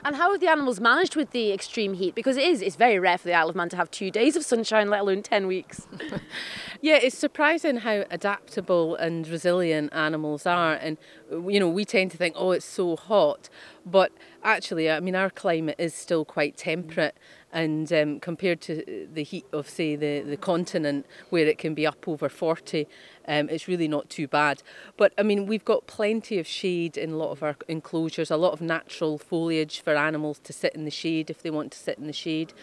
And 0.03 0.15
how 0.15 0.31
have 0.31 0.41
the 0.41 0.47
animals 0.47 0.79
managed 0.79 1.15
with 1.15 1.31
the 1.31 1.51
extreme 1.51 1.93
heat? 1.93 2.15
Because 2.15 2.37
it 2.37 2.43
is, 2.43 2.61
it's 2.61 2.75
very 2.75 2.99
rare 2.99 3.17
for 3.17 3.27
the 3.27 3.33
Isle 3.33 3.49
of 3.49 3.55
Man 3.55 3.69
to 3.69 3.77
have 3.77 3.91
two 3.91 4.11
days 4.11 4.35
of 4.35 4.43
sunshine, 4.43 4.89
let 4.89 5.01
alone 5.01 5.21
10 5.21 5.47
weeks. 5.47 5.87
yeah, 6.81 6.95
it's 6.95 7.17
surprising 7.17 7.77
how 7.77 8.05
adaptable 8.09 8.95
and 8.95 9.27
resilient 9.27 9.93
animals 9.93 10.45
are. 10.45 10.73
And, 10.73 10.97
you 11.29 11.59
know, 11.59 11.69
we 11.69 11.85
tend 11.85 12.11
to 12.11 12.17
think, 12.17 12.35
oh, 12.37 12.51
it's 12.51 12.65
so 12.65 12.95
hot. 12.95 13.49
But 13.85 14.11
actually, 14.45 14.89
I 14.89 14.99
mean, 14.99 15.15
our 15.15 15.29
climate 15.29 15.75
is 15.77 15.93
still 15.93 16.23
quite 16.23 16.55
temperate 16.55 17.15
and 17.51 17.91
um, 17.93 18.19
compared 18.19 18.59
to 18.59 19.07
the 19.11 19.23
heat 19.23 19.45
of 19.53 19.69
say 19.69 19.95
the, 19.95 20.19
the 20.19 20.35
continent 20.37 21.05
where 21.29 21.47
it 21.47 21.57
can 21.57 21.73
be 21.73 21.87
up 21.87 22.05
over 22.05 22.27
40 22.27 22.85
um, 23.27 23.49
it's 23.49 23.67
really 23.67 23.87
not 23.87 24.09
too 24.09 24.27
bad. 24.27 24.61
But 24.97 25.13
I 25.17 25.23
mean 25.23 25.47
we've 25.47 25.63
got 25.63 25.87
plenty 25.87 26.37
of 26.37 26.45
shade 26.45 26.97
in 26.97 27.11
a 27.11 27.15
lot 27.15 27.31
of 27.31 27.41
our 27.41 27.55
enclosures 27.69 28.29
a 28.29 28.37
lot 28.37 28.51
of 28.51 28.61
natural 28.61 29.17
foliage 29.17 29.79
for 29.79 29.95
animals 29.95 30.39
to 30.43 30.53
sit 30.53 30.75
in 30.75 30.83
the 30.83 30.91
shade 30.91 31.29
if 31.29 31.41
they 31.41 31.49
want 31.49 31.71
to 31.71 31.77
sit 31.77 31.97
in 31.97 32.07
the 32.07 32.13
shade. 32.13 32.53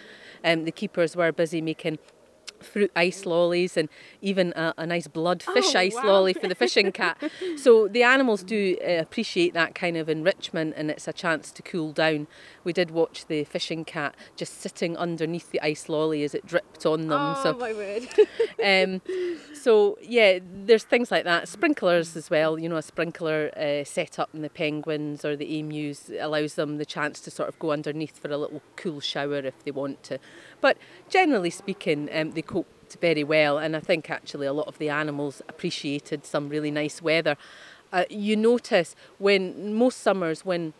Um, 0.45 0.65
the 0.65 0.73
keepers 0.73 1.17
were 1.17 1.33
busy 1.33 1.63
making 1.63 1.99
fruit 2.63 2.91
ice 2.97 3.27
lollies 3.27 3.77
and 3.77 3.89
even 4.21 4.53
a, 4.57 4.75
a 4.79 4.87
nice 4.87 5.07
blood 5.07 5.43
fish 5.43 5.75
oh, 5.75 5.79
ice 5.79 5.95
wow. 5.95 6.07
lolly 6.07 6.33
for 6.33 6.49
the 6.49 6.55
fishing 6.55 6.93
cat. 6.93 7.19
so 7.57 7.89
the 7.89 8.03
animals 8.03 8.43
do 8.43 8.77
uh, 8.83 8.93
appreciate 8.93 9.55
that 9.55 9.75
kind 9.75 9.97
of 9.97 10.09
enrichment 10.09 10.75
and 10.77 10.91
it's 10.91 11.09
a 11.09 11.13
chance 11.13 11.51
to 11.53 11.63
cool 11.63 11.93
down. 11.93 12.27
We 12.65 12.73
did 12.73 12.91
watch 12.91 13.27
the 13.27 13.45
fishing 13.45 13.85
cat 13.85 14.15
just 14.37 14.61
sitting 14.61 14.97
underneath 14.97 15.51
the 15.51 15.61
ice 15.61 15.89
lolly 15.89 16.23
as 16.23 16.35
it 16.35 16.47
dripped 16.47 16.87
on 16.87 17.09
them. 17.09 17.21
Oh 17.21 17.41
so, 17.43 17.55
my 17.55 17.73
word. 17.73 18.09
um, 18.65 19.03
so 19.55 19.99
yeah, 20.03 20.39
there's 20.65 20.85
things 20.85 21.11
like 21.11 21.25
that. 21.25 21.49
Sprinklers 21.49 22.17
as 22.17 22.31
well. 22.31 22.59
You 22.59 22.69
know, 22.69 22.77
a 22.77 22.83
sprinkler 22.83 23.51
uh, 23.57 23.85
set 23.85 24.19
up 24.19 24.31
in 24.35 24.43
the 24.43 24.51
penguins 24.51 25.25
or 25.25 25.37
the 25.37 25.59
emus 25.59 26.11
allows 26.21 26.55
them 26.55 26.79
the 26.79 26.87
chance 26.87 27.21
to 27.21 27.31
sort 27.31 27.49
of 27.49 27.59
go 27.59 27.73
underneath 27.73 28.19
for 28.19 28.29
a 28.29 28.37
little 28.37 28.63
cool 28.77 29.01
shower 29.01 29.39
if 29.39 29.65
they 29.65 29.71
want 29.71 30.03
to. 30.05 30.19
But 30.63 30.79
generally 31.11 31.51
speaking, 31.51 32.09
um, 32.15 32.31
they 32.33 32.41
coped 32.41 32.97
very 33.01 33.25
well, 33.25 33.59
and 33.59 33.77
I 33.77 33.81
think 33.81 34.09
actually 34.11 34.47
a 34.47 34.53
lot 34.55 34.69
of 34.69 34.79
the 34.79 34.89
animals 34.89 35.43
appreciated 35.49 36.25
some 36.25 36.49
really 36.49 36.71
nice 36.71 37.03
weather. 37.03 37.37
uh, 37.93 38.05
you 38.09 38.37
notice 38.37 38.97
when 39.19 39.75
most 39.75 40.01
summers 40.01 40.45
when 40.45 40.73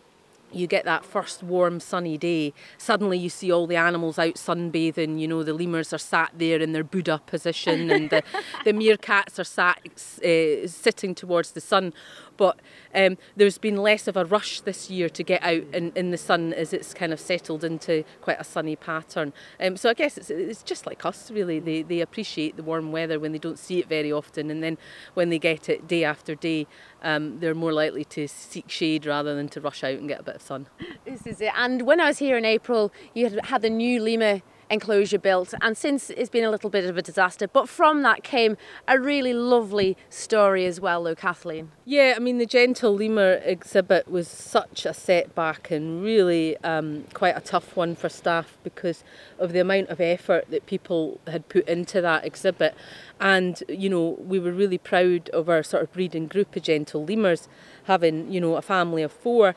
you 0.51 0.67
get 0.67 0.85
that 0.85 1.05
first 1.05 1.43
warm 1.43 1.81
sunny 1.81 2.19
day 2.19 2.53
suddenly 2.77 3.17
you 3.17 3.31
see 3.31 3.51
all 3.51 3.67
the 3.67 3.77
animals 3.77 4.19
out 4.19 4.35
sunbathing 4.35 5.19
you 5.19 5.27
know 5.27 5.43
the 5.43 5.55
lemurs 5.55 5.93
are 5.95 5.99
sat 5.99 6.31
there 6.37 6.61
in 6.61 6.73
their 6.73 6.85
buddha 6.85 7.21
position 7.27 7.91
and 7.91 8.11
the, 8.11 8.23
the 8.65 8.73
meerkats 8.81 9.39
are 9.39 9.45
sat 9.45 9.79
uh, 10.23 10.67
sitting 10.69 11.15
towards 11.15 11.53
the 11.53 11.61
sun 11.61 11.93
but 12.37 12.59
um, 12.95 13.19
there's 13.37 13.59
been 13.59 13.77
less 13.77 14.09
of 14.09 14.17
a 14.17 14.25
rush 14.25 14.61
this 14.61 14.91
year 14.91 15.09
to 15.09 15.23
get 15.23 15.43
out 15.43 15.63
in, 15.73 15.93
in 15.95 16.11
the 16.11 16.19
sun 16.19 16.53
as 16.53 16.73
it's 16.73 16.95
kind 16.95 17.13
of 17.13 17.21
settled 17.21 17.65
into 17.65 18.05
quite 18.21 18.41
a 18.41 18.45
sunny 18.45 18.77
pattern. 18.77 19.33
Um, 19.61 19.77
so 19.77 19.91
I 19.91 19.95
guess 19.95 20.17
it's, 20.17 20.31
it's 20.31 20.63
just 20.63 20.87
like 20.87 21.05
us, 21.05 21.31
really. 21.31 21.61
They, 21.61 21.83
they 21.83 22.01
appreciate 22.01 22.57
the 22.57 22.63
warm 22.63 22.93
weather 22.93 23.19
when 23.19 23.33
they 23.33 23.39
don't 23.39 23.59
see 23.59 23.79
it 23.79 23.89
very 23.89 24.13
often, 24.13 24.51
and 24.51 24.63
then 24.63 24.79
when 25.15 25.31
they 25.31 25.39
get 25.39 25.69
it 25.69 25.87
day 25.87 26.05
after 26.05 26.35
day, 26.35 26.67
um, 27.03 27.41
they're 27.41 27.55
more 27.55 27.73
likely 27.73 28.05
to 28.05 28.29
seek 28.29 28.71
shade 28.71 29.07
rather 29.07 29.35
than 29.35 29.49
to 29.51 29.61
rush 29.61 29.83
out 29.85 29.99
and 29.99 30.09
get 30.09 30.21
a 30.21 30.23
bit 30.23 30.37
of 30.37 30.43
sun. 30.43 30.67
This 31.05 31.27
is 31.27 31.41
it. 31.41 31.53
And 31.57 31.83
when 31.83 32.01
I 32.01 32.09
was 32.09 32.19
here 32.19 32.37
in 32.37 32.45
April, 32.45 32.93
you 33.15 33.29
had 33.29 33.47
had 33.47 33.63
the 33.63 33.71
new 33.71 34.01
lemur 34.01 34.43
enclosure 34.73 35.19
built, 35.19 35.53
and 35.61 35.77
since 35.77 36.09
it's 36.11 36.31
been 36.31 36.45
a 36.45 36.51
little 36.51 36.71
bit 36.71 36.87
of 36.87 36.97
a 36.97 37.03
disaster. 37.03 37.47
But 37.47 37.69
from 37.69 38.03
that 38.03 38.25
came 38.25 38.57
a 38.89 38.99
really 38.99 39.35
lovely 39.35 39.97
story 40.09 40.65
as 40.65 40.81
well, 40.81 41.05
though, 41.05 41.15
Kathleen. 41.15 41.71
Yeah, 41.85 42.15
I 42.17 42.19
mean, 42.21 42.39
the 42.39 42.47
Gentle 42.47 42.95
Lemur 42.95 43.35
exhibit 43.45 44.11
was 44.11 44.27
such 44.27 44.87
a 44.87 44.95
setback 44.95 45.71
and 45.71 46.03
really 46.03 46.57
um, 46.65 47.05
quite 47.13 47.37
a 47.37 47.41
tough 47.41 47.77
one 47.77 47.95
for 47.95 48.09
staff 48.09 48.57
because 48.65 49.05
of 49.39 49.53
the 49.53 49.61
amount 49.61 49.91
of 49.91 50.01
effort 50.01 50.47
that 50.51 50.65
people 50.65 51.21
had 51.27 51.49
put 51.51 51.69
into 51.69 52.01
that 52.01 52.25
exhibit. 52.25 52.75
And, 53.21 53.63
you 53.69 53.91
know, 53.91 54.17
we 54.21 54.39
were 54.39 54.53
really 54.53 54.79
proud 54.79 55.29
of 55.31 55.51
our 55.51 55.63
sort 55.63 55.83
of 55.83 55.93
breeding 55.93 56.29
group 56.29 56.57
of 56.57 56.63
Gentle 56.63 57.05
Lemurs, 57.05 57.47
having, 57.85 58.33
you 58.33 58.41
know, 58.41 58.57
a 58.57 58.63
family 58.63 59.03
of 59.03 59.13
four 59.13 59.55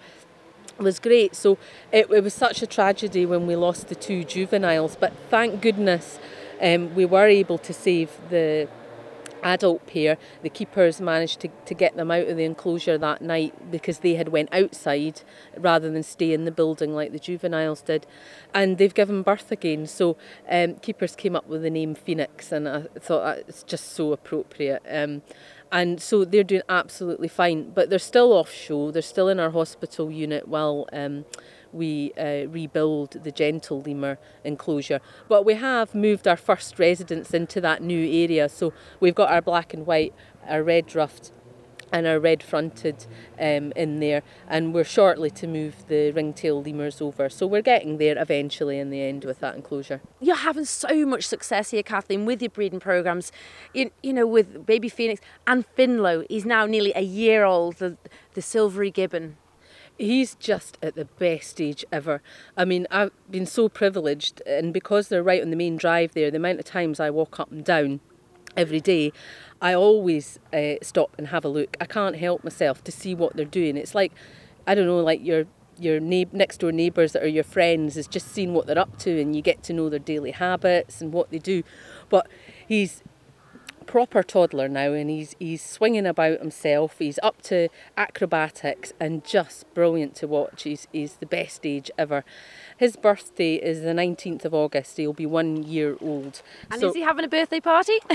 was 0.77 0.99
great. 0.99 1.35
So 1.35 1.57
it, 1.91 2.09
it 2.11 2.23
was 2.23 2.33
such 2.33 2.61
a 2.61 2.67
tragedy 2.67 3.25
when 3.25 3.47
we 3.47 3.55
lost 3.55 3.87
the 3.87 3.95
two 3.95 4.23
juveniles, 4.23 4.95
but 4.95 5.13
thank 5.29 5.61
goodness 5.61 6.19
um, 6.61 6.93
we 6.95 7.05
were 7.05 7.27
able 7.27 7.57
to 7.59 7.73
save 7.73 8.11
the 8.29 8.67
adult 9.45 9.85
pair. 9.85 10.17
The 10.41 10.49
keepers 10.49 10.99
managed 10.99 11.39
to, 11.41 11.49
to 11.65 11.73
get 11.73 11.95
them 11.95 12.11
out 12.11 12.27
of 12.27 12.35
the 12.35 12.43
enclosure 12.43 12.97
that 12.97 13.21
night 13.21 13.71
because 13.71 13.99
they 13.99 14.15
had 14.15 14.29
went 14.29 14.49
outside 14.51 15.21
rather 15.55 15.89
than 15.89 16.03
stay 16.03 16.33
in 16.33 16.45
the 16.45 16.51
building 16.51 16.93
like 16.93 17.11
the 17.11 17.19
juveniles 17.19 17.81
did. 17.81 18.07
And 18.53 18.77
they've 18.77 18.93
given 18.93 19.21
birth 19.21 19.51
again. 19.51 19.85
So 19.85 20.17
um, 20.49 20.75
keepers 20.75 21.15
came 21.15 21.35
up 21.35 21.47
with 21.47 21.61
the 21.61 21.69
name 21.69 21.93
Phoenix 21.93 22.51
and 22.51 22.67
I 22.67 22.81
thought 22.99 23.37
it's 23.47 23.63
just 23.63 23.93
so 23.93 24.11
appropriate. 24.11 24.81
Um, 24.89 25.21
and 25.71 26.01
so 26.01 26.25
they're 26.25 26.43
doing 26.43 26.63
absolutely 26.69 27.27
fine. 27.27 27.71
But 27.71 27.89
they're 27.89 27.99
still 27.99 28.33
off 28.33 28.51
show. 28.51 28.91
They're 28.91 29.01
still 29.01 29.29
in 29.29 29.39
our 29.39 29.51
hospital 29.51 30.11
unit 30.11 30.47
while 30.47 30.87
um, 30.93 31.25
we 31.71 32.13
uh, 32.17 32.47
rebuild 32.47 33.23
the 33.23 33.31
gentle 33.31 33.81
lemur 33.81 34.17
enclosure. 34.43 35.01
But 35.27 35.45
we 35.45 35.55
have 35.55 35.93
moved 35.93 36.27
our 36.27 36.37
first 36.37 36.79
residents 36.79 37.33
into 37.33 37.59
that 37.61 37.81
new 37.81 38.05
area. 38.05 38.47
So 38.49 38.73
we've 38.99 39.15
got 39.15 39.29
our 39.29 39.41
black 39.41 39.73
and 39.73 39.85
white, 39.85 40.13
our 40.47 40.63
red 40.63 40.95
ruffed, 40.95 41.31
and 41.95 42.05
our 42.05 42.19
red 42.19 42.43
fronted 42.43 43.05
um, 43.39 43.71
in 43.73 44.01
there. 44.01 44.21
And 44.49 44.73
we're 44.73 44.83
shortly 44.83 45.29
to 45.31 45.47
move 45.47 45.87
the 45.87 46.11
ringtail 46.11 46.61
lemurs 46.61 47.01
over. 47.01 47.29
So 47.29 47.47
we're 47.47 47.61
getting 47.61 47.97
there 47.99 48.21
eventually 48.21 48.79
in 48.79 48.89
the 48.89 49.01
end 49.01 49.23
with 49.23 49.39
that 49.39 49.55
enclosure. 49.55 50.01
You're 50.19 50.35
having 50.35 50.65
so 50.65 51.05
much 51.05 51.23
success 51.25 51.71
here 51.71 51.83
kathleen 51.83 52.25
with 52.25 52.41
your 52.41 52.49
breeding 52.49 52.81
programs. 52.81 53.31
You, 53.73 53.91
you 54.03 54.11
know 54.11 54.27
with 54.27 54.65
baby 54.65 54.89
phoenix 54.89 55.21
and 55.47 55.63
finlo 55.77 56.25
he's 56.29 56.45
now 56.45 56.65
nearly 56.65 56.91
a 56.95 57.01
year 57.01 57.45
old 57.45 57.77
the, 57.77 57.97
the 58.33 58.41
silvery 58.41 58.91
gibbon. 58.91 59.37
He's 59.97 60.35
just 60.35 60.77
at 60.81 60.95
the 60.95 61.05
best 61.05 61.51
stage 61.51 61.85
ever. 61.89 62.21
I 62.57 62.65
mean, 62.65 62.85
I've 62.91 63.13
been 63.31 63.45
so 63.45 63.69
privileged, 63.69 64.41
and 64.45 64.73
because 64.73 65.07
they're 65.07 65.23
right 65.23 65.41
on 65.41 65.51
the 65.51 65.55
main 65.55 65.77
drive 65.77 66.11
there, 66.11 66.29
the 66.29 66.35
amount 66.35 66.59
of 66.59 66.65
times 66.65 66.99
I 66.99 67.09
walk 67.09 67.39
up 67.39 67.49
and 67.49 67.63
down 67.63 68.01
every 68.57 68.79
day, 68.79 69.11
I 69.61 69.73
always 69.73 70.39
uh, 70.53 70.75
stop 70.81 71.15
and 71.17 71.27
have 71.27 71.45
a 71.45 71.49
look. 71.49 71.77
I 71.79 71.85
can't 71.85 72.15
help 72.17 72.43
myself 72.43 72.83
to 72.83 72.91
see 72.91 73.15
what 73.15 73.35
they're 73.35 73.45
doing. 73.45 73.77
It's 73.77 73.95
like, 73.95 74.13
I 74.67 74.75
don't 74.75 74.87
know, 74.87 74.99
like 74.99 75.23
your 75.23 75.45
your 75.77 75.99
next 75.99 76.59
door 76.59 76.71
neighbours 76.71 77.11
that 77.11 77.21
are 77.21 77.27
your 77.27 77.43
friends 77.43 77.97
is 77.97 78.07
just 78.07 78.31
seeing 78.31 78.53
what 78.53 78.65
they're 78.65 78.79
up 78.79 78.97
to, 78.99 79.19
and 79.19 79.35
you 79.35 79.41
get 79.41 79.61
to 79.63 79.73
know 79.73 79.89
their 79.89 79.99
daily 79.99 80.31
habits 80.31 81.01
and 81.01 81.11
what 81.11 81.31
they 81.31 81.39
do. 81.39 81.63
But 82.09 82.27
he's 82.67 83.03
proper 83.85 84.23
toddler 84.23 84.67
now 84.67 84.93
and 84.93 85.09
he's 85.09 85.35
he's 85.39 85.63
swinging 85.63 86.05
about 86.05 86.39
himself 86.39 86.97
he's 86.97 87.19
up 87.21 87.41
to 87.41 87.69
acrobatics 87.97 88.93
and 88.99 89.23
just 89.23 89.71
brilliant 89.73 90.15
to 90.15 90.27
watch 90.27 90.63
he's, 90.63 90.87
he's 90.91 91.13
the 91.15 91.25
best 91.25 91.65
age 91.65 91.91
ever 91.97 92.23
his 92.77 92.95
birthday 92.95 93.55
is 93.55 93.81
the 93.81 93.89
19th 93.89 94.45
of 94.45 94.53
august 94.53 94.97
he'll 94.97 95.13
be 95.13 95.25
one 95.25 95.63
year 95.63 95.97
old. 96.01 96.41
And 96.71 96.79
so, 96.79 96.89
is 96.89 96.95
he 96.95 97.01
having 97.01 97.25
a 97.25 97.27
birthday 97.27 97.59
party? 97.59 97.99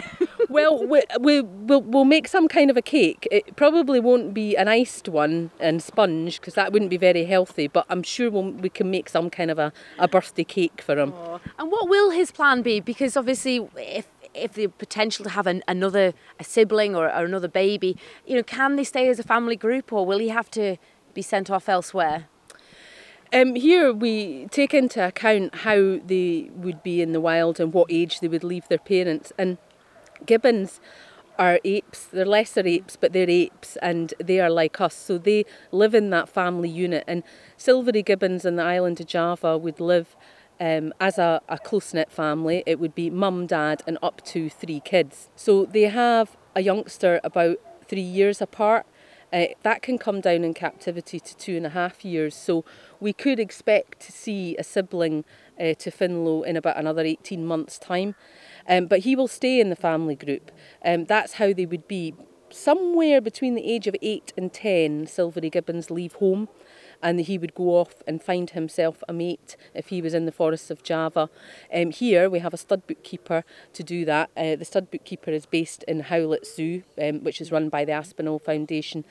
Well 0.48 0.84
we, 0.84 1.02
we, 1.20 1.42
we'll, 1.42 1.82
we'll 1.82 2.04
make 2.04 2.26
some 2.26 2.48
kind 2.48 2.70
of 2.70 2.76
a 2.76 2.82
cake. 2.82 3.28
It 3.30 3.54
probably 3.54 4.00
won't 4.00 4.34
be 4.34 4.56
an 4.56 4.66
iced 4.66 5.08
one 5.08 5.52
and 5.60 5.80
sponge 5.80 6.40
because 6.40 6.54
that 6.54 6.72
wouldn't 6.72 6.90
be 6.90 6.96
very 6.96 7.24
healthy 7.24 7.68
but 7.68 7.86
i'm 7.88 8.02
sure 8.02 8.30
we'll, 8.30 8.50
we 8.50 8.68
can 8.68 8.90
make 8.90 9.08
some 9.08 9.30
kind 9.30 9.50
of 9.50 9.58
a, 9.60 9.72
a 9.98 10.08
birthday 10.08 10.44
cake 10.44 10.82
for 10.82 10.98
him. 10.98 11.12
Aww. 11.12 11.40
and 11.58 11.70
what 11.70 11.88
will 11.88 12.10
his 12.10 12.32
plan 12.32 12.62
be? 12.62 12.80
Because 12.80 13.16
obviously 13.16 13.68
if 13.76 14.08
if 14.34 14.52
the 14.54 14.68
potential 14.68 15.24
to 15.24 15.30
have 15.30 15.46
an, 15.46 15.62
another 15.66 16.14
a 16.38 16.44
sibling 16.44 16.94
or, 16.94 17.06
or 17.06 17.24
another 17.24 17.48
baby, 17.48 17.96
you 18.26 18.36
know, 18.36 18.42
can 18.42 18.76
they 18.76 18.84
stay 18.84 19.08
as 19.08 19.18
a 19.18 19.22
family 19.22 19.56
group 19.56 19.92
or 19.92 20.06
will 20.06 20.18
he 20.18 20.28
have 20.28 20.50
to 20.52 20.76
be 21.14 21.22
sent 21.22 21.50
off 21.50 21.68
elsewhere? 21.68 22.26
Um, 23.32 23.54
here 23.54 23.92
we 23.92 24.48
take 24.50 24.74
into 24.74 25.06
account 25.06 25.54
how 25.56 26.00
they 26.04 26.50
would 26.52 26.82
be 26.82 27.00
in 27.00 27.12
the 27.12 27.20
wild 27.20 27.60
and 27.60 27.72
what 27.72 27.86
age 27.88 28.18
they 28.18 28.26
would 28.26 28.42
leave 28.42 28.66
their 28.66 28.78
parents. 28.78 29.32
And 29.38 29.58
gibbons 30.26 30.80
are 31.38 31.60
apes, 31.64 32.06
they're 32.06 32.26
lesser 32.26 32.66
apes, 32.66 32.96
but 32.96 33.12
they're 33.12 33.30
apes 33.30 33.76
and 33.76 34.12
they 34.18 34.40
are 34.40 34.50
like 34.50 34.80
us. 34.80 34.94
So 34.94 35.16
they 35.16 35.46
live 35.70 35.94
in 35.94 36.10
that 36.10 36.28
family 36.28 36.68
unit. 36.68 37.04
And 37.06 37.22
silvery 37.56 38.02
gibbons 38.02 38.44
in 38.44 38.56
the 38.56 38.64
island 38.64 39.00
of 39.00 39.06
Java 39.06 39.56
would 39.56 39.78
live 39.78 40.16
um, 40.58 40.92
as 41.00 41.16
a, 41.16 41.40
a 41.48 41.58
close 41.58 41.94
knit 41.94 42.10
family, 42.10 42.62
it 42.66 42.78
would 42.78 42.94
be 42.94 43.08
mum, 43.08 43.46
dad, 43.46 43.82
and 43.86 43.96
up 44.02 44.22
to 44.26 44.50
three 44.50 44.80
kids. 44.80 45.30
So 45.34 45.64
they 45.64 45.84
have 45.84 46.36
a 46.54 46.62
youngster 46.62 47.20
about 47.24 47.58
three 47.88 48.02
years 48.02 48.42
apart. 48.42 48.86
Uh, 49.32 49.46
that 49.62 49.82
can 49.82 49.98
come 49.98 50.20
down 50.20 50.44
in 50.44 50.54
captivity 50.54 51.20
to 51.20 51.36
two 51.36 51.56
and 51.56 51.66
a 51.66 51.70
half 51.70 52.04
years. 52.04 52.34
So 52.34 52.64
we 52.98 53.12
could 53.12 53.38
expect 53.38 54.00
to 54.00 54.12
see 54.12 54.56
a 54.56 54.64
sibling 54.64 55.24
uh, 55.58 55.74
to 55.74 55.90
Finlo 55.90 56.44
in 56.44 56.56
about 56.56 56.76
another 56.76 57.02
18 57.02 57.46
months' 57.46 57.78
time. 57.78 58.14
Um, 58.68 58.86
but 58.86 59.00
he 59.00 59.14
will 59.14 59.28
stay 59.28 59.60
in 59.60 59.70
the 59.70 59.76
family 59.76 60.16
group. 60.16 60.50
Um, 60.84 61.04
that's 61.04 61.34
how 61.34 61.52
they 61.52 61.66
would 61.66 61.86
be. 61.88 62.14
Somewhere 62.50 63.20
between 63.20 63.54
the 63.54 63.64
age 63.64 63.86
of 63.86 63.94
8 64.02 64.32
and 64.36 64.52
10, 64.52 65.06
Silvery 65.06 65.50
Gibbons 65.50 65.90
leave 65.90 66.14
home 66.14 66.48
and 67.02 67.20
he 67.20 67.38
would 67.38 67.54
go 67.54 67.76
off 67.76 68.02
and 68.06 68.22
find 68.22 68.50
himself 68.50 69.02
a 69.08 69.12
mate 69.12 69.56
if 69.74 69.88
he 69.88 70.02
was 70.02 70.14
in 70.14 70.26
the 70.26 70.32
forests 70.32 70.70
of 70.70 70.82
Java. 70.82 71.28
Um, 71.72 71.90
here 71.90 72.28
we 72.28 72.40
have 72.40 72.54
a 72.54 72.58
stud 72.58 72.86
bookkeeper 72.86 73.44
to 73.72 73.82
do 73.82 74.04
that. 74.04 74.30
Uh, 74.36 74.56
the 74.56 74.64
stud 74.64 74.90
bookkeeper 74.90 75.30
is 75.30 75.46
based 75.46 75.82
in 75.84 76.02
Howletts 76.04 76.54
Zoo, 76.54 76.82
um, 77.00 77.24
which 77.24 77.40
is 77.40 77.52
run 77.52 77.68
by 77.68 77.84
the 77.84 77.92
Aspinall 77.92 78.38
Foundation. 78.38 79.04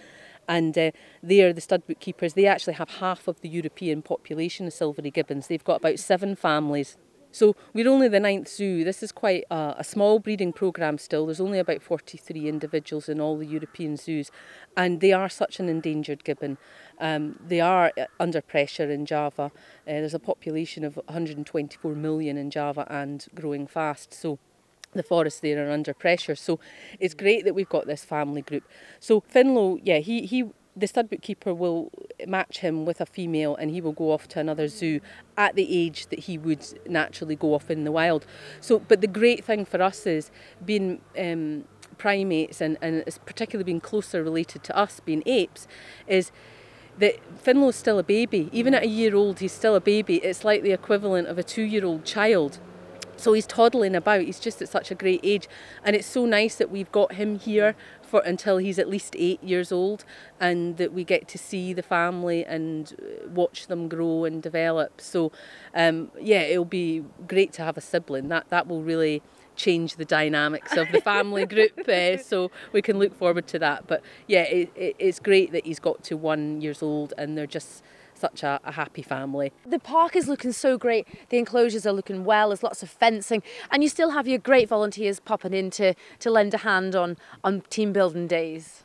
And 0.47 0.77
uh, 0.77 0.91
they 1.21 1.41
are 1.41 1.53
the 1.53 1.61
stud 1.61 1.85
bookkeepers. 1.85 2.33
They 2.33 2.47
actually 2.47 2.73
have 2.73 2.89
half 2.89 3.27
of 3.27 3.39
the 3.41 3.49
European 3.49 4.01
population 4.01 4.65
of 4.65 4.73
silvery 4.73 5.11
gibbons. 5.11 5.47
They've 5.47 5.63
got 5.63 5.81
about 5.81 5.99
seven 5.99 6.35
families 6.35 6.97
so 7.31 7.55
we're 7.73 7.87
only 7.87 8.07
the 8.07 8.19
ninth 8.19 8.47
zoo. 8.47 8.83
This 8.83 9.03
is 9.03 9.11
quite 9.11 9.43
a, 9.51 9.75
a, 9.77 9.83
small 9.83 10.19
breeding 10.19 10.51
programme 10.51 10.97
still. 10.97 11.27
There's 11.27 11.39
only 11.39 11.59
about 11.59 11.83
43 11.83 12.47
individuals 12.47 13.07
in 13.07 13.21
all 13.21 13.37
the 13.37 13.45
European 13.45 13.97
zoos, 13.97 14.31
and 14.75 14.99
they 14.99 15.13
are 15.13 15.29
such 15.29 15.59
an 15.59 15.69
endangered 15.69 16.23
gibbon. 16.23 16.57
Um, 16.99 17.39
they 17.45 17.61
are 17.61 17.91
uh, 17.97 18.05
under 18.19 18.41
pressure 18.41 18.89
in 18.89 19.05
Java. 19.05 19.43
Uh, 19.43 19.49
there's 19.85 20.15
a 20.15 20.19
population 20.19 20.83
of 20.83 20.95
124 20.95 21.93
million 21.93 22.37
in 22.37 22.49
Java 22.49 22.87
and 22.89 23.27
growing 23.35 23.67
fast. 23.67 24.11
So 24.13 24.39
the 24.93 25.03
forests 25.03 25.39
there 25.39 25.67
are 25.67 25.71
under 25.71 25.93
pressure. 25.93 26.35
So 26.35 26.59
it's 26.99 27.13
great 27.13 27.45
that 27.45 27.53
we've 27.53 27.69
got 27.69 27.85
this 27.85 28.03
family 28.03 28.41
group. 28.41 28.63
So 28.99 29.21
Finlo, 29.21 29.79
yeah, 29.83 29.99
he, 29.99 30.25
he 30.25 30.45
the 30.75 30.87
stud 30.87 31.09
bookkeeper 31.09 31.53
will 31.53 31.91
match 32.27 32.59
him 32.59 32.85
with 32.85 33.01
a 33.01 33.05
female 33.05 33.55
and 33.55 33.71
he 33.71 33.81
will 33.81 33.91
go 33.91 34.11
off 34.11 34.27
to 34.29 34.39
another 34.39 34.67
zoo 34.67 35.01
at 35.37 35.55
the 35.55 35.77
age 35.77 36.07
that 36.07 36.19
he 36.19 36.37
would 36.37 36.65
naturally 36.87 37.35
go 37.35 37.53
off 37.53 37.69
in 37.69 37.83
the 37.83 37.91
wild. 37.91 38.25
So, 38.61 38.79
but 38.79 39.01
the 39.01 39.07
great 39.07 39.43
thing 39.43 39.65
for 39.65 39.81
us 39.81 40.05
is 40.05 40.31
being 40.63 41.01
um, 41.17 41.65
primates 41.97 42.61
and, 42.61 42.77
and 42.81 43.03
particularly 43.25 43.65
being 43.65 43.81
closer 43.81 44.23
related 44.23 44.63
to 44.65 44.77
us, 44.77 44.99
being 44.99 45.23
apes, 45.25 45.67
is 46.07 46.31
that 46.97 47.15
Finlo's 47.43 47.75
still 47.75 47.99
a 47.99 48.03
baby. 48.03 48.49
Even 48.51 48.73
at 48.73 48.83
a 48.83 48.87
year 48.87 49.15
old, 49.15 49.39
he's 49.39 49.53
still 49.53 49.75
a 49.75 49.81
baby. 49.81 50.17
It's 50.17 50.43
like 50.43 50.63
the 50.63 50.71
equivalent 50.71 51.27
of 51.27 51.37
a 51.37 51.43
two 51.43 51.63
year 51.63 51.85
old 51.85 52.05
child. 52.05 52.59
So 53.15 53.33
he's 53.33 53.45
toddling 53.45 53.95
about. 53.95 54.21
He's 54.21 54.39
just 54.39 54.61
at 54.61 54.69
such 54.69 54.91
a 54.91 54.95
great 54.95 55.19
age, 55.23 55.49
and 55.83 55.93
it's 55.93 56.07
so 56.07 56.25
nice 56.25 56.55
that 56.55 56.71
we've 56.71 56.91
got 56.91 57.13
him 57.13 57.37
here 57.37 57.75
for 58.09 58.21
until 58.21 58.57
he's 58.57 58.79
at 58.79 58.89
least 58.89 59.15
eight 59.17 59.41
years 59.43 59.71
old, 59.71 60.03
and 60.39 60.77
that 60.77 60.91
we 60.93 61.03
get 61.03 61.27
to 61.29 61.37
see 61.37 61.73
the 61.73 61.83
family 61.83 62.43
and 62.43 62.95
uh, 62.99 63.29
watch 63.29 63.67
them 63.67 63.87
grow 63.87 64.25
and 64.25 64.41
develop. 64.41 64.99
So, 64.99 65.31
um, 65.75 66.11
yeah, 66.19 66.41
it'll 66.41 66.65
be 66.65 67.05
great 67.27 67.53
to 67.53 67.63
have 67.63 67.77
a 67.77 67.81
sibling. 67.81 68.27
That 68.29 68.49
that 68.49 68.67
will 68.67 68.81
really 68.81 69.21
change 69.55 69.97
the 69.97 70.05
dynamics 70.05 70.75
of 70.77 70.91
the 70.91 71.01
family 71.01 71.45
group. 71.53 71.87
Uh, 71.87 72.17
so 72.17 72.49
we 72.71 72.81
can 72.81 72.97
look 72.97 73.15
forward 73.17 73.45
to 73.47 73.59
that. 73.59 73.87
But 73.87 74.01
yeah, 74.27 74.43
it, 74.43 74.71
it, 74.75 74.95
it's 74.97 75.19
great 75.19 75.51
that 75.51 75.65
he's 75.65 75.79
got 75.79 76.03
to 76.05 76.17
one 76.17 76.61
years 76.61 76.81
old, 76.81 77.13
and 77.17 77.37
they're 77.37 77.45
just 77.45 77.83
such 78.19 78.43
a, 78.43 78.59
a, 78.63 78.73
happy 78.73 79.01
family. 79.01 79.51
The 79.65 79.79
park 79.79 80.15
is 80.15 80.27
looking 80.27 80.51
so 80.51 80.77
great. 80.77 81.07
The 81.29 81.37
enclosures 81.37 81.85
are 81.85 81.93
looking 81.93 82.25
well. 82.25 82.49
There's 82.49 82.63
lots 82.63 82.83
of 82.83 82.89
fencing, 82.89 83.41
and 83.71 83.83
you 83.83 83.89
still 83.89 84.11
have 84.11 84.27
your 84.27 84.39
great 84.39 84.67
volunteers 84.67 85.19
popping 85.19 85.53
in 85.53 85.69
to, 85.71 85.93
to 86.19 86.29
lend 86.29 86.53
a 86.53 86.59
hand 86.59 86.95
on 86.95 87.17
on 87.43 87.61
team 87.69 87.93
building 87.93 88.27
days. 88.27 88.83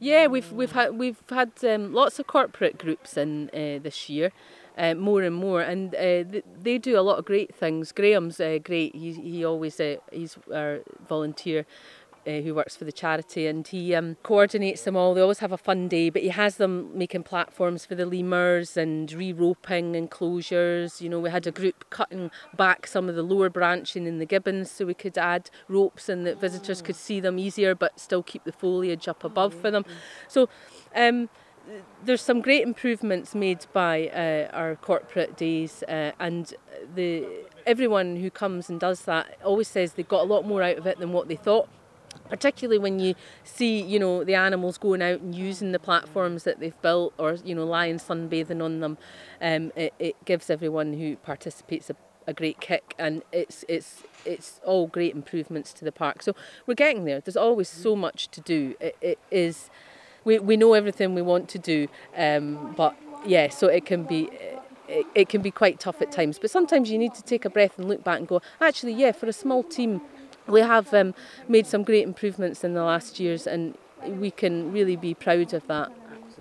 Yeah, 0.00 0.28
we've 0.28 0.52
we've 0.52 0.72
had 0.72 0.96
we've 0.96 1.22
had 1.28 1.52
um, 1.64 1.92
lots 1.92 2.18
of 2.18 2.26
corporate 2.26 2.78
groups 2.78 3.16
in 3.16 3.50
uh, 3.52 3.82
this 3.82 4.08
year. 4.08 4.32
Uh, 4.76 4.94
more 4.94 5.22
and 5.22 5.34
more, 5.34 5.60
and 5.60 5.92
uh, 5.96 6.22
they 6.62 6.78
do 6.78 6.96
a 6.96 7.02
lot 7.02 7.18
of 7.18 7.24
great 7.24 7.52
things. 7.52 7.90
Graham's 7.90 8.38
uh, 8.38 8.58
great; 8.62 8.94
he 8.94 9.12
he 9.12 9.44
always 9.44 9.80
uh, 9.80 9.96
he's 10.12 10.38
our 10.54 10.82
volunteer 11.08 11.66
uh, 12.26 12.40
who 12.40 12.54
works 12.54 12.76
for 12.76 12.84
the 12.84 12.92
charity, 12.92 13.46
and 13.46 13.66
he 13.68 13.94
um, 13.94 14.16
coordinates 14.22 14.82
them 14.82 14.96
all. 14.96 15.14
They 15.14 15.20
always 15.20 15.38
have 15.38 15.52
a 15.52 15.58
fun 15.58 15.88
day, 15.88 16.10
but 16.10 16.22
he 16.22 16.28
has 16.28 16.56
them 16.56 16.96
making 16.96 17.22
platforms 17.24 17.84
for 17.84 17.94
the 17.94 18.06
lemurs 18.06 18.76
and 18.76 19.10
re-roping 19.12 19.94
enclosures. 19.94 21.00
You 21.00 21.08
know, 21.08 21.20
we 21.20 21.30
had 21.30 21.46
a 21.46 21.50
group 21.50 21.88
cutting 21.90 22.30
back 22.56 22.86
some 22.86 23.08
of 23.08 23.14
the 23.14 23.22
lower 23.22 23.48
branching 23.48 24.06
in 24.06 24.18
the 24.18 24.26
gibbons 24.26 24.70
so 24.70 24.86
we 24.86 24.94
could 24.94 25.18
add 25.18 25.50
ropes 25.68 26.08
and 26.08 26.26
that 26.26 26.40
visitors 26.40 26.82
could 26.82 26.96
see 26.96 27.20
them 27.20 27.38
easier, 27.38 27.74
but 27.74 27.98
still 27.98 28.22
keep 28.22 28.44
the 28.44 28.52
foliage 28.52 29.08
up 29.08 29.24
above 29.24 29.54
for 29.54 29.70
them. 29.70 29.84
So. 30.28 30.48
Um, 30.94 31.28
there's 32.02 32.22
some 32.22 32.40
great 32.40 32.62
improvements 32.62 33.34
made 33.34 33.66
by 33.74 34.08
uh, 34.08 34.56
our 34.56 34.76
corporate 34.76 35.36
days, 35.36 35.82
uh, 35.82 36.12
and 36.18 36.54
the 36.94 37.26
everyone 37.66 38.16
who 38.16 38.30
comes 38.30 38.70
and 38.70 38.80
does 38.80 39.02
that 39.02 39.36
always 39.44 39.68
says 39.68 39.92
they 39.92 40.02
got 40.02 40.22
a 40.22 40.24
lot 40.24 40.46
more 40.46 40.62
out 40.62 40.78
of 40.78 40.86
it 40.86 40.98
than 40.98 41.12
what 41.12 41.28
they 41.28 41.36
thought 41.36 41.68
particularly 42.28 42.78
when 42.78 42.98
you 42.98 43.14
see 43.44 43.80
you 43.80 43.98
know 43.98 44.24
the 44.24 44.34
animals 44.34 44.78
going 44.78 45.00
out 45.02 45.20
and 45.20 45.34
using 45.34 45.72
the 45.72 45.78
platforms 45.78 46.44
that 46.44 46.60
they've 46.60 46.80
built 46.82 47.14
or 47.18 47.34
you 47.44 47.54
know 47.54 47.64
lying 47.64 47.96
sunbathing 47.96 48.62
on 48.62 48.80
them 48.80 48.98
um, 49.40 49.72
it, 49.76 49.94
it 49.98 50.24
gives 50.24 50.50
everyone 50.50 50.92
who 50.94 51.16
participates 51.16 51.88
a, 51.90 51.96
a 52.26 52.32
great 52.32 52.60
kick 52.60 52.94
and 52.98 53.22
it's 53.32 53.64
it's 53.68 54.02
it's 54.24 54.60
all 54.64 54.86
great 54.86 55.14
improvements 55.14 55.72
to 55.72 55.84
the 55.84 55.92
park. 55.92 56.22
So 56.22 56.34
we're 56.66 56.74
getting 56.74 57.04
there. 57.04 57.20
There's 57.20 57.36
always 57.36 57.68
so 57.68 57.96
much 57.96 58.28
to 58.28 58.40
do. 58.40 58.74
It, 58.80 58.96
it 59.00 59.18
is 59.30 59.70
we, 60.24 60.38
we 60.38 60.56
know 60.56 60.74
everything 60.74 61.14
we 61.14 61.22
want 61.22 61.48
to 61.50 61.58
do 61.58 61.88
um, 62.16 62.74
but 62.76 62.94
yeah 63.24 63.48
so 63.48 63.66
it 63.68 63.86
can 63.86 64.04
be 64.04 64.28
it, 64.88 65.06
it 65.14 65.28
can 65.28 65.42
be 65.42 65.50
quite 65.50 65.80
tough 65.80 66.02
at 66.02 66.12
times. 66.12 66.38
But 66.38 66.50
sometimes 66.50 66.90
you 66.90 66.98
need 66.98 67.14
to 67.14 67.22
take 67.22 67.44
a 67.44 67.50
breath 67.50 67.78
and 67.78 67.88
look 67.88 68.04
back 68.04 68.18
and 68.18 68.28
go 68.28 68.42
actually 68.60 68.92
yeah 68.92 69.12
for 69.12 69.26
a 69.26 69.32
small 69.32 69.62
team 69.62 70.00
we 70.48 70.60
have 70.60 70.92
um, 70.94 71.14
made 71.48 71.66
some 71.66 71.82
great 71.82 72.04
improvements 72.04 72.64
in 72.64 72.74
the 72.74 72.82
last 72.82 73.20
years 73.20 73.46
and 73.46 73.76
we 74.06 74.30
can 74.30 74.72
really 74.72 74.96
be 74.96 75.14
proud 75.14 75.52
of 75.52 75.66
that. 75.66 75.90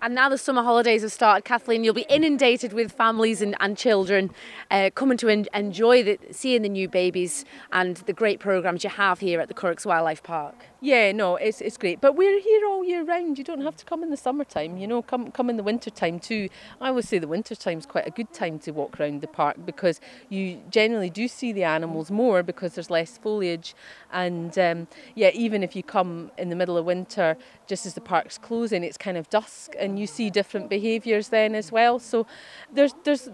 And 0.01 0.13
now 0.13 0.29
the 0.29 0.37
summer 0.37 0.61
holidays 0.61 1.01
have 1.01 1.11
started, 1.11 1.43
Kathleen. 1.43 1.83
You'll 1.83 1.93
be 1.95 2.05
inundated 2.07 2.71
with 2.71 2.91
families 2.91 3.41
and, 3.41 3.55
and 3.59 3.75
children 3.75 4.31
uh, 4.69 4.91
coming 4.93 5.17
to 5.17 5.29
en- 5.29 5.47
enjoy 5.55 6.03
the, 6.03 6.19
seeing 6.31 6.61
the 6.61 6.69
new 6.69 6.87
babies 6.87 7.45
and 7.71 7.97
the 7.97 8.13
great 8.13 8.39
programs 8.39 8.83
you 8.83 8.91
have 8.91 9.19
here 9.19 9.39
at 9.39 9.47
the 9.47 9.55
Curraghs 9.55 9.85
Wildlife 9.85 10.21
Park. 10.21 10.55
Yeah, 10.79 11.11
no, 11.11 11.37
it's 11.37 11.59
it's 11.59 11.75
great. 11.75 12.01
But 12.01 12.15
we're 12.15 12.39
here 12.39 12.67
all 12.67 12.83
year 12.85 13.03
round. 13.03 13.39
You 13.39 13.43
don't 13.43 13.61
have 13.61 13.75
to 13.77 13.85
come 13.85 14.03
in 14.03 14.11
the 14.11 14.17
summertime. 14.17 14.77
You 14.77 14.85
know, 14.85 15.01
come 15.01 15.31
come 15.31 15.49
in 15.49 15.57
the 15.57 15.63
winter 15.63 15.89
time 15.89 16.19
too. 16.19 16.49
I 16.79 16.89
always 16.89 17.09
say 17.09 17.17
the 17.17 17.27
winter 17.27 17.55
time 17.55 17.79
is 17.79 17.87
quite 17.87 18.05
a 18.05 18.11
good 18.11 18.31
time 18.31 18.59
to 18.59 18.71
walk 18.71 18.99
around 18.99 19.21
the 19.21 19.27
park 19.27 19.57
because 19.65 19.99
you 20.29 20.61
generally 20.69 21.09
do 21.09 21.27
see 21.27 21.51
the 21.51 21.63
animals 21.63 22.11
more 22.11 22.43
because 22.43 22.75
there's 22.75 22.91
less 22.91 23.17
foliage. 23.17 23.73
And 24.13 24.57
um, 24.59 24.87
yeah, 25.15 25.31
even 25.33 25.63
if 25.63 25.75
you 25.75 25.81
come 25.81 26.29
in 26.37 26.49
the 26.49 26.55
middle 26.55 26.77
of 26.77 26.85
winter, 26.85 27.37
just 27.65 27.87
as 27.87 27.95
the 27.95 28.01
park's 28.01 28.37
closing, 28.37 28.83
it's 28.83 28.97
kind 28.97 29.17
of 29.17 29.29
dusk, 29.31 29.73
and 29.79 29.86
you 29.95 30.07
see 30.07 30.29
different 30.29 30.69
behaviours 30.69 31.29
then 31.29 31.55
as 31.55 31.71
well. 31.71 31.99
So 31.99 32.25
there's 32.73 32.93
there's 33.03 33.29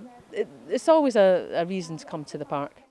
it's 0.69 0.89
always 0.89 1.15
a, 1.15 1.49
a 1.53 1.65
reason 1.65 1.97
to 1.97 2.05
come 2.05 2.25
to 2.25 2.37
the 2.37 2.45
park. 2.45 2.83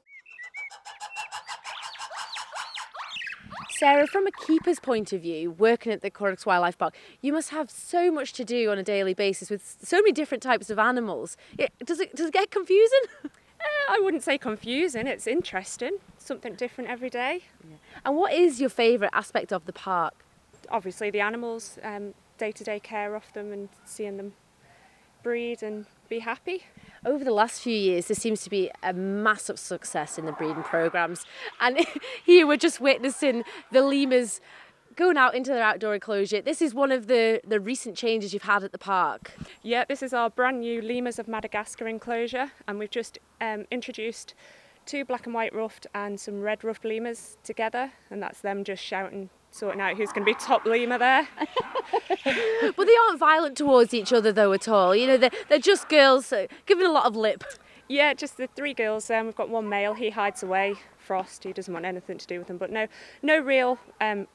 Sarah, 3.82 4.06
from 4.06 4.28
a 4.28 4.30
keeper's 4.46 4.78
point 4.78 5.12
of 5.12 5.22
view, 5.22 5.50
working 5.50 5.90
at 5.90 6.02
the 6.02 6.10
Curraghs 6.10 6.46
Wildlife 6.46 6.78
Park, 6.78 6.94
you 7.20 7.32
must 7.32 7.50
have 7.50 7.68
so 7.68 8.12
much 8.12 8.32
to 8.34 8.44
do 8.44 8.70
on 8.70 8.78
a 8.78 8.82
daily 8.84 9.12
basis 9.12 9.50
with 9.50 9.76
so 9.82 9.96
many 9.96 10.12
different 10.12 10.40
types 10.40 10.70
of 10.70 10.78
animals. 10.78 11.36
It, 11.58 11.72
does 11.84 11.98
it 11.98 12.14
does 12.14 12.26
it 12.28 12.32
get 12.32 12.50
confusing? 12.50 13.00
Uh, 13.62 13.92
I 13.92 14.00
wouldn't 14.00 14.24
say 14.24 14.38
confusing. 14.38 15.06
It's 15.06 15.28
interesting. 15.28 15.98
Something 16.18 16.56
different 16.56 16.90
every 16.90 17.08
day. 17.08 17.44
Yeah. 17.62 17.76
And 18.04 18.16
what 18.16 18.32
is 18.32 18.60
your 18.60 18.70
favourite 18.70 19.12
aspect 19.14 19.52
of 19.52 19.66
the 19.66 19.72
park? 19.72 20.14
Obviously, 20.68 21.10
the 21.10 21.20
animals, 21.20 21.78
day 22.42 22.52
to 22.52 22.64
day 22.64 22.80
care 22.80 23.14
of 23.14 23.32
them, 23.32 23.52
and 23.52 23.68
seeing 23.84 24.16
them 24.16 24.32
breed 25.22 25.62
and 25.62 25.86
be 26.08 26.18
happy 26.18 26.64
over 27.04 27.24
the 27.24 27.32
last 27.32 27.60
few 27.60 27.76
years, 27.76 28.06
there 28.06 28.14
seems 28.14 28.42
to 28.42 28.50
be 28.50 28.70
a 28.82 28.92
massive 28.92 29.58
success 29.58 30.18
in 30.18 30.26
the 30.26 30.32
breeding 30.32 30.62
programs. 30.62 31.24
And 31.60 31.84
here 32.24 32.46
we're 32.46 32.56
just 32.56 32.80
witnessing 32.80 33.44
the 33.72 33.82
lemurs 33.82 34.40
going 34.94 35.16
out 35.16 35.34
into 35.34 35.50
their 35.50 35.62
outdoor 35.62 35.94
enclosure. 35.94 36.42
This 36.42 36.62
is 36.62 36.74
one 36.74 36.92
of 36.92 37.06
the, 37.06 37.40
the 37.46 37.58
recent 37.58 37.96
changes 37.96 38.32
you've 38.32 38.42
had 38.42 38.62
at 38.62 38.72
the 38.72 38.78
park. 38.78 39.32
Yeah, 39.62 39.84
this 39.84 40.02
is 40.02 40.12
our 40.12 40.30
brand 40.30 40.60
new 40.60 40.82
Lemurs 40.82 41.18
of 41.18 41.26
Madagascar 41.26 41.88
enclosure, 41.88 42.52
and 42.68 42.78
we've 42.78 42.90
just 42.90 43.18
um, 43.40 43.64
introduced 43.70 44.34
two 44.84 45.04
black 45.04 45.26
and 45.26 45.34
white 45.34 45.54
ruffed 45.54 45.86
and 45.94 46.20
some 46.20 46.40
red 46.40 46.62
ruffed 46.62 46.84
lemurs 46.84 47.38
together, 47.42 47.92
and 48.10 48.22
that's 48.22 48.40
them 48.40 48.64
just 48.64 48.82
shouting 48.82 49.30
sorting 49.52 49.80
out 49.80 49.96
who's 49.96 50.10
going 50.10 50.26
to 50.26 50.32
be 50.32 50.34
top 50.34 50.64
lemur 50.66 50.98
there. 50.98 51.28
but 52.76 52.86
they 52.86 52.96
aren't 53.06 53.18
violent 53.18 53.56
towards 53.56 53.94
each 53.94 54.12
other 54.12 54.32
though 54.32 54.52
at 54.52 54.66
all. 54.66 54.96
You 54.96 55.06
know, 55.06 55.16
they're, 55.16 55.30
they're 55.48 55.58
just 55.58 55.88
girls 55.88 56.32
uh, 56.32 56.46
giving 56.66 56.86
a 56.86 56.90
lot 56.90 57.06
of 57.06 57.14
lip. 57.14 57.44
Yeah, 57.88 58.14
just 58.14 58.38
the 58.38 58.48
three 58.48 58.74
girls. 58.74 59.10
Um, 59.10 59.26
we've 59.26 59.36
got 59.36 59.50
one 59.50 59.68
male. 59.68 59.94
He 59.94 60.10
hides 60.10 60.42
away. 60.42 60.74
Frost. 60.98 61.44
He 61.44 61.52
doesn't 61.52 61.72
want 61.72 61.84
anything 61.84 62.16
to 62.18 62.26
do 62.26 62.38
with 62.38 62.48
them. 62.48 62.56
But 62.56 62.70
no, 62.70 62.86
no 63.22 63.38
real 63.38 63.78
um, 64.00 64.26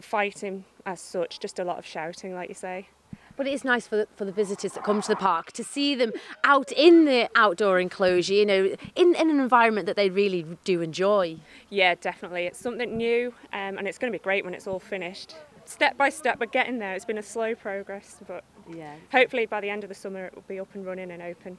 fighting 0.00 0.64
as 0.86 1.00
such. 1.00 1.38
Just 1.38 1.58
a 1.58 1.64
lot 1.64 1.78
of 1.78 1.84
shouting, 1.84 2.34
like 2.34 2.48
you 2.48 2.54
say. 2.54 2.88
But 3.36 3.46
it 3.46 3.52
is 3.52 3.64
nice 3.64 3.86
for 3.86 3.96
the, 3.96 4.08
for 4.16 4.24
the 4.24 4.32
visitors 4.32 4.72
that 4.72 4.82
come 4.82 5.02
to 5.02 5.08
the 5.08 5.16
park 5.16 5.52
to 5.52 5.64
see 5.64 5.94
them 5.94 6.12
out 6.44 6.72
in 6.72 7.04
the 7.04 7.28
outdoor 7.34 7.78
enclosure, 7.78 8.32
you 8.32 8.46
know, 8.46 8.74
in, 8.94 9.14
in 9.14 9.30
an 9.30 9.40
environment 9.40 9.86
that 9.86 9.96
they 9.96 10.08
really 10.08 10.46
do 10.64 10.80
enjoy. 10.80 11.36
Yeah, 11.68 11.94
definitely. 11.96 12.46
It's 12.46 12.58
something 12.58 12.96
new 12.96 13.34
um, 13.52 13.78
and 13.78 13.86
it's 13.86 13.98
going 13.98 14.12
to 14.12 14.18
be 14.18 14.22
great 14.22 14.44
when 14.44 14.54
it's 14.54 14.66
all 14.66 14.80
finished. 14.80 15.36
Step 15.66 15.98
by 15.98 16.08
step, 16.08 16.38
we're 16.38 16.46
getting 16.46 16.78
there. 16.78 16.94
It's 16.94 17.04
been 17.04 17.18
a 17.18 17.22
slow 17.22 17.54
progress, 17.56 18.16
but 18.26 18.44
yeah. 18.72 18.94
hopefully 19.10 19.46
by 19.46 19.60
the 19.60 19.68
end 19.68 19.82
of 19.82 19.88
the 19.88 19.94
summer 19.94 20.26
it 20.26 20.34
will 20.34 20.44
be 20.46 20.60
up 20.60 20.72
and 20.74 20.86
running 20.86 21.10
and 21.10 21.20
open. 21.20 21.58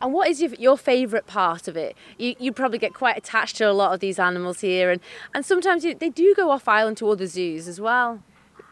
And 0.00 0.12
what 0.12 0.28
is 0.28 0.40
your, 0.40 0.54
your 0.54 0.78
favourite 0.78 1.26
part 1.26 1.66
of 1.68 1.76
it? 1.76 1.96
You, 2.18 2.36
you 2.38 2.52
probably 2.52 2.78
get 2.78 2.94
quite 2.94 3.18
attached 3.18 3.56
to 3.56 3.64
a 3.64 3.72
lot 3.72 3.92
of 3.92 4.00
these 4.00 4.18
animals 4.18 4.60
here, 4.60 4.90
and, 4.90 5.00
and 5.34 5.44
sometimes 5.44 5.84
you, 5.84 5.94
they 5.94 6.08
do 6.08 6.34
go 6.34 6.50
off 6.50 6.68
island 6.68 6.98
to 6.98 7.10
other 7.10 7.26
zoos 7.26 7.66
as 7.68 7.80
well. 7.80 8.22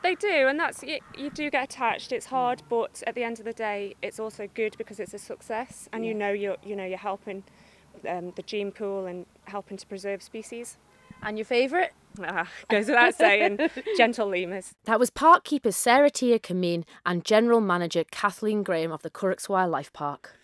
They 0.03 0.15
do, 0.15 0.49
and 0.49 0.59
that's 0.59 0.83
you, 0.83 0.99
you, 1.17 1.31
do 1.31 1.51
get 1.51 1.65
attached. 1.65 2.11
It's 2.11 2.27
hard, 2.27 2.63
but 2.71 3.03
at 3.07 3.15
the 3.15 3.23
end 3.23 3.39
of 3.39 3.45
the 3.45 3.53
day, 3.53 3.97
it's 4.01 4.19
also 4.19 4.49
good 4.55 4.77
because 4.79 4.99
it's 4.99 5.13
a 5.13 5.19
success, 5.19 5.89
and 5.93 6.07
you 6.07 6.15
know 6.15 6.31
you're 6.31 6.57
you 6.65 6.75
know 6.75 6.87
you're 6.87 6.99
helping 6.99 7.45
um, 8.09 8.33
the 8.37 8.43
gene 8.43 8.73
pool 8.73 9.07
and 9.07 9.27
helping 9.45 9.77
to 9.77 9.87
preserve 9.87 10.23
species. 10.23 10.79
And 11.23 11.37
your 11.37 11.45
favourite? 11.45 11.91
Ah, 12.23 12.49
goes 12.69 12.87
without 12.87 13.15
saying, 13.15 13.59
gentle 13.97 14.29
lemurs. 14.29 14.73
That 14.85 14.99
was 14.99 15.11
park 15.11 15.45
keeper 15.45 15.71
Sarah 15.71 16.11
Tia 16.11 16.39
Kameen 16.39 16.85
and 17.05 17.25
general 17.25 17.61
manager 17.61 18.05
Kathleen 18.11 18.63
Graham 18.63 18.91
of 18.91 19.03
the 19.03 19.11
Curraghs 19.11 19.49
Wildlife 19.49 19.93
Park. 19.93 20.37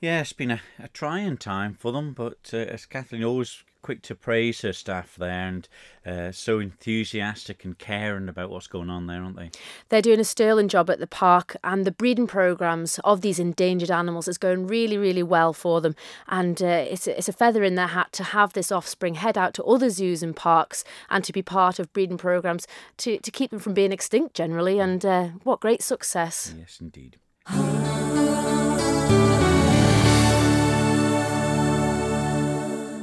Yeah, 0.00 0.20
it's 0.20 0.32
been 0.32 0.50
a, 0.50 0.60
a 0.78 0.88
trying 0.88 1.38
time 1.38 1.74
for 1.74 1.90
them, 1.92 2.12
but 2.12 2.50
uh, 2.52 2.58
as 2.58 2.84
Kathleen 2.86 3.24
always 3.24 3.62
quick 3.86 4.02
to 4.02 4.16
praise 4.16 4.62
her 4.62 4.72
staff 4.72 5.14
there 5.14 5.30
and 5.30 5.68
uh, 6.04 6.32
so 6.32 6.58
enthusiastic 6.58 7.64
and 7.64 7.78
caring 7.78 8.28
about 8.28 8.50
what's 8.50 8.66
going 8.66 8.90
on 8.90 9.06
there, 9.06 9.22
aren't 9.22 9.36
they? 9.36 9.48
They're 9.90 10.02
doing 10.02 10.18
a 10.18 10.24
sterling 10.24 10.66
job 10.66 10.90
at 10.90 10.98
the 10.98 11.06
park, 11.06 11.56
and 11.62 11.84
the 11.84 11.92
breeding 11.92 12.26
programs 12.26 12.98
of 13.04 13.20
these 13.20 13.38
endangered 13.38 13.92
animals 13.92 14.26
is 14.26 14.38
going 14.38 14.66
really, 14.66 14.98
really 14.98 15.22
well 15.22 15.52
for 15.52 15.80
them. 15.80 15.94
And 16.26 16.60
uh, 16.60 16.84
it's, 16.90 17.06
a, 17.06 17.16
it's 17.16 17.28
a 17.28 17.32
feather 17.32 17.62
in 17.62 17.76
their 17.76 17.86
hat 17.86 18.12
to 18.14 18.24
have 18.24 18.54
this 18.54 18.72
offspring 18.72 19.14
head 19.14 19.38
out 19.38 19.54
to 19.54 19.62
other 19.62 19.88
zoos 19.88 20.20
and 20.20 20.34
parks 20.34 20.82
and 21.08 21.22
to 21.22 21.32
be 21.32 21.42
part 21.42 21.78
of 21.78 21.92
breeding 21.92 22.18
programs 22.18 22.66
to, 22.96 23.18
to 23.18 23.30
keep 23.30 23.52
them 23.52 23.60
from 23.60 23.72
being 23.72 23.92
extinct 23.92 24.34
generally. 24.34 24.80
And 24.80 25.06
uh, 25.06 25.28
what 25.44 25.60
great 25.60 25.80
success! 25.80 26.52
Yes, 26.58 26.78
indeed. 26.80 27.18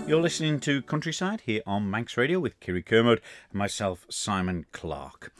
You're 0.05 0.21
listening 0.21 0.59
to 0.61 0.81
Countryside 0.81 1.41
here 1.45 1.61
on 1.65 1.89
Manx 1.89 2.17
Radio 2.17 2.37
with 2.37 2.59
Kiri 2.59 2.83
Kermode 2.83 3.21
and 3.49 3.57
myself, 3.57 4.05
Simon 4.09 4.65
Clark. 4.73 5.31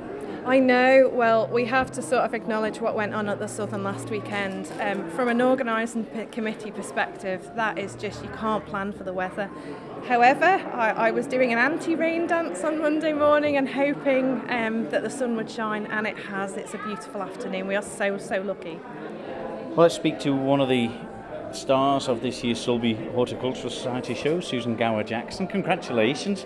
I 0.46 0.60
know. 0.60 1.10
Well, 1.14 1.48
we 1.48 1.66
have 1.66 1.92
to 1.92 2.02
sort 2.02 2.24
of 2.24 2.34
acknowledge 2.34 2.82
what 2.82 2.96
went 2.96 3.14
on 3.14 3.30
at 3.30 3.40
the 3.40 3.48
Southern 3.48 3.84
last 3.84 4.10
weekend. 4.10 4.70
Um, 4.80 5.10
from 5.12 5.30
an 5.30 5.42
organising 5.42 6.06
committee 6.32 6.72
perspective, 6.72 7.50
that 7.56 7.78
is 7.78 7.96
just 7.96 8.24
you 8.24 8.30
can't 8.32 8.66
plan 8.66 8.92
for 8.92 9.04
the 9.04 9.14
weather. 9.14 9.50
However, 10.08 10.46
I, 10.46 11.08
I 11.08 11.12
was 11.12 11.28
doing 11.28 11.54
an 11.54 11.60
anti-rain 11.60 12.28
dance 12.28 12.64
on 12.64 12.82
Monday 12.82 13.14
morning 13.14 13.56
and 13.56 13.70
hoping 13.70 14.44
um, 14.50 14.90
that 14.90 15.02
the 15.02 15.10
sun 15.10 15.36
would 15.38 15.50
shine, 15.50 15.86
and 15.86 16.06
it 16.06 16.18
has. 16.18 16.58
It's 16.58 16.74
a 16.74 16.78
beautiful 16.80 17.24
afternoon. 17.24 17.68
We 17.68 17.76
are 17.76 17.82
so 17.82 18.18
so 18.18 18.42
lucky. 18.42 18.80
Well, 19.70 19.78
let's 19.78 19.96
speak 19.96 20.20
to 20.20 20.36
one 20.36 20.60
of 20.60 20.68
the 20.68 20.92
stars 21.54 22.10
of 22.10 22.22
this 22.22 22.44
year's 22.44 22.60
Sulby 22.60 23.14
Horticultural 23.14 23.70
Society 23.70 24.14
show, 24.14 24.42
Susan 24.42 24.76
Gower 24.76 25.04
Jackson. 25.04 25.48
Congratulations. 25.48 26.46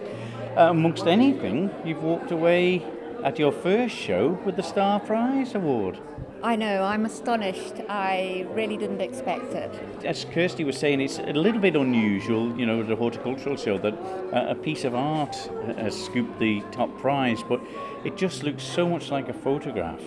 Uh, 0.55 0.69
amongst 0.69 1.07
anything, 1.07 1.71
you've 1.83 2.03
walked 2.03 2.31
away 2.31 2.85
at 3.23 3.39
your 3.39 3.51
first 3.51 3.95
show 3.95 4.39
with 4.45 4.55
the 4.55 4.63
Star 4.63 4.99
Prize 4.99 5.55
Award. 5.55 5.99
I 6.43 6.55
know, 6.55 6.83
I'm 6.83 7.05
astonished. 7.05 7.73
I 7.89 8.45
really 8.51 8.77
didn't 8.77 9.01
expect 9.01 9.53
it. 9.53 9.71
As 10.05 10.25
Kirsty 10.25 10.63
was 10.63 10.77
saying, 10.77 11.01
it's 11.01 11.17
a 11.17 11.33
little 11.33 11.59
bit 11.59 11.75
unusual, 11.75 12.57
you 12.57 12.65
know, 12.65 12.81
at 12.81 12.91
a 12.91 12.95
horticultural 12.95 13.57
show 13.57 13.77
that 13.79 13.93
a 14.31 14.53
piece 14.53 14.83
of 14.83 14.93
art 14.93 15.35
has 15.77 15.99
scooped 16.05 16.39
the 16.39 16.61
top 16.71 16.95
prize, 16.99 17.41
but 17.49 17.59
it 18.05 18.15
just 18.15 18.43
looks 18.43 18.63
so 18.63 18.87
much 18.87 19.09
like 19.09 19.29
a 19.29 19.33
photograph. 19.33 20.01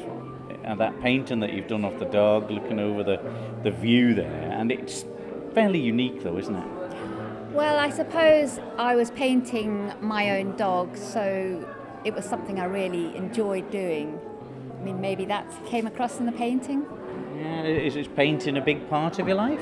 And 0.62 0.78
that 0.78 1.00
painting 1.00 1.40
that 1.40 1.52
you've 1.52 1.66
done 1.66 1.84
of 1.84 1.98
the 1.98 2.04
dog 2.04 2.50
looking 2.50 2.78
over 2.78 3.02
the, 3.02 3.20
the 3.64 3.70
view 3.72 4.14
there, 4.14 4.50
and 4.52 4.70
it's 4.70 5.04
fairly 5.52 5.80
unique 5.80 6.22
though, 6.22 6.38
isn't 6.38 6.54
it? 6.54 6.68
Well, 7.52 7.76
I 7.76 7.90
suppose 7.90 8.60
I 8.78 8.94
was 8.94 9.10
painting 9.10 9.92
my 10.00 10.38
own 10.38 10.56
dog, 10.56 10.96
so 10.96 11.68
it 12.04 12.14
was 12.14 12.24
something 12.24 12.60
I 12.60 12.66
really 12.66 13.16
enjoyed 13.16 13.68
doing. 13.72 14.20
I 14.80 14.82
mean, 14.82 15.00
maybe 15.00 15.26
that 15.26 15.46
came 15.66 15.86
across 15.86 16.18
in 16.18 16.26
the 16.26 16.32
painting. 16.32 16.86
Yeah, 17.36 17.64
is, 17.64 17.96
is 17.96 18.08
painting 18.08 18.56
a 18.56 18.62
big 18.62 18.88
part 18.88 19.18
of 19.18 19.28
your 19.28 19.36
life? 19.36 19.60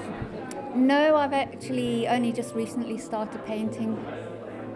No, 0.77 1.17
I've 1.17 1.33
actually 1.33 2.07
only 2.07 2.31
just 2.31 2.55
recently 2.55 2.99
started 2.99 3.45
painting. 3.45 3.99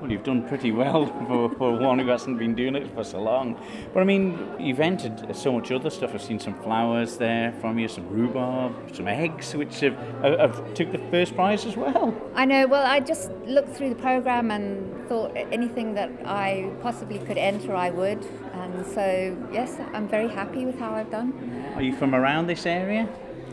Well, 0.03 0.11
you've 0.11 0.25
done 0.25 0.49
pretty 0.49 0.73
well 0.73 1.07
for, 1.29 1.49
for 1.51 1.79
one 1.79 2.01
who 2.01 2.09
hasn't 2.09 2.37
been 2.37 2.57
doing 2.57 2.75
it 2.75 2.93
for 2.93 3.05
so 3.05 3.23
long. 3.23 3.57
But 3.95 4.01
I 4.01 4.05
mean, 4.05 4.37
you've 4.59 4.81
entered 4.81 5.37
so 5.37 5.53
much 5.53 5.71
other 5.71 5.91
stuff. 5.91 6.11
I've 6.13 6.21
seen 6.21 6.41
some 6.41 6.61
flowers 6.61 7.19
there 7.19 7.53
from 7.61 7.79
you, 7.79 7.87
some 7.87 8.09
rhubarb, 8.09 8.75
some 8.93 9.07
eggs, 9.07 9.55
which 9.55 9.79
have, 9.79 9.97
have, 10.23 10.41
have 10.41 10.75
took 10.75 10.91
the 10.91 10.99
first 11.13 11.37
prize 11.37 11.65
as 11.67 11.77
well. 11.77 12.13
I 12.35 12.47
know, 12.47 12.67
well, 12.67 12.85
I 12.85 12.99
just 12.99 13.31
looked 13.47 13.77
through 13.77 13.91
the 13.91 14.03
program 14.03 14.51
and 14.51 15.09
thought 15.09 15.37
anything 15.37 15.95
that 15.95 16.11
I 16.25 16.73
possibly 16.83 17.21
could 17.21 17.39
enter, 17.39 17.77
I 17.77 17.91
would. 17.91 18.27
And 18.55 18.85
so, 18.85 19.39
yes, 19.53 19.79
I'm 19.93 20.09
very 20.09 20.29
happy 20.29 20.67
with 20.67 20.81
how 20.81 20.93
I've 20.97 21.13
done. 21.13 21.33
Are 21.77 21.83
you 21.83 21.95
from 21.95 22.17
around 22.17 22.49
this 22.49 22.67
area? 22.67 23.09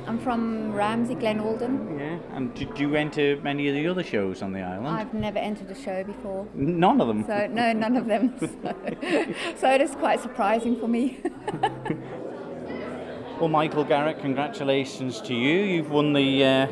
I'm 0.08 0.20
from 0.20 0.72
Ramsey, 0.74 1.16
Glen 1.16 1.40
Auldyn. 1.40 2.00
Yeah. 2.00 2.36
And 2.36 2.54
did 2.54 2.78
you 2.80 2.96
enter 2.96 3.40
many 3.42 3.68
of 3.68 3.76
the 3.76 3.88
other 3.88 4.04
shows 4.04 4.42
on 4.42 4.54
the 4.54 4.62
island? 4.62 4.88
I've 4.88 5.14
never 5.14 5.38
entered 5.38 5.70
a 5.70 5.76
show 5.76 6.04
before. 6.04 6.48
None 6.54 7.00
of 7.02 7.08
them. 7.08 7.26
So 7.26 7.48
no, 7.48 7.74
none 7.74 7.96
of 7.96 8.06
them. 8.06 8.36
So, 8.40 9.56
so 9.58 9.72
it 9.72 9.82
is 9.82 9.92
quite 9.96 10.20
surprising 10.20 10.80
for 10.80 10.88
me. 10.88 11.20
Well, 13.40 13.48
Michael 13.48 13.86
Garrett, 13.86 14.20
congratulations 14.20 15.22
to 15.22 15.34
you. 15.34 15.60
You've 15.64 15.92
won 15.92 16.12
the 16.12 16.44
uh, 16.44 16.68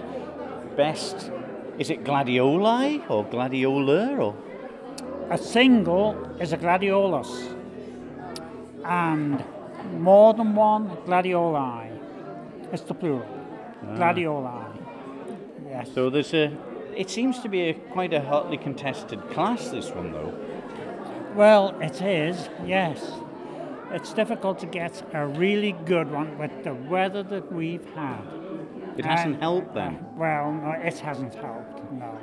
best. 0.75 1.31
Is 1.79 1.89
it 1.89 2.03
gladioli 2.03 3.09
or 3.09 3.23
gladiola 3.23 4.17
or? 4.17 4.35
A 5.29 5.37
single 5.37 6.13
is 6.41 6.51
a 6.51 6.57
gladiolus, 6.57 7.55
and 8.83 9.41
more 9.97 10.33
than 10.33 10.55
one 10.55 10.89
gladioli. 11.05 11.96
It's 12.71 12.83
the 12.83 12.93
plural. 12.93 13.25
Gladioli. 13.95 14.65
Yes. 15.69 15.89
So 15.93 16.09
there's 16.09 16.33
a. 16.33 16.51
It 16.95 17.09
seems 17.09 17.39
to 17.39 17.49
be 17.49 17.61
a 17.69 17.73
quite 17.73 18.13
a 18.13 18.21
hotly 18.21 18.57
contested 18.57 19.21
class. 19.29 19.69
This 19.69 19.91
one 19.91 20.11
though. 20.11 20.33
Well, 21.35 21.79
it 21.81 22.01
is, 22.01 22.49
yes. 22.65 23.11
It's 23.91 24.11
difficult 24.11 24.57
to 24.59 24.65
get 24.65 25.03
a 25.13 25.27
really 25.27 25.73
good 25.85 26.11
one 26.11 26.37
with 26.39 26.63
the 26.63 26.73
weather 26.73 27.21
that 27.23 27.51
we've 27.53 27.85
had. 27.93 28.21
It 28.97 29.05
hasn't 29.05 29.33
And- 29.35 29.41
helped 29.43 29.75
then. 29.75 29.95
uh, 29.97 30.17
well, 30.17 30.51
no, 30.51 30.71
it 30.71 30.97
hasn't 30.97 31.35
helped, 31.35 31.91
no. 31.91 32.17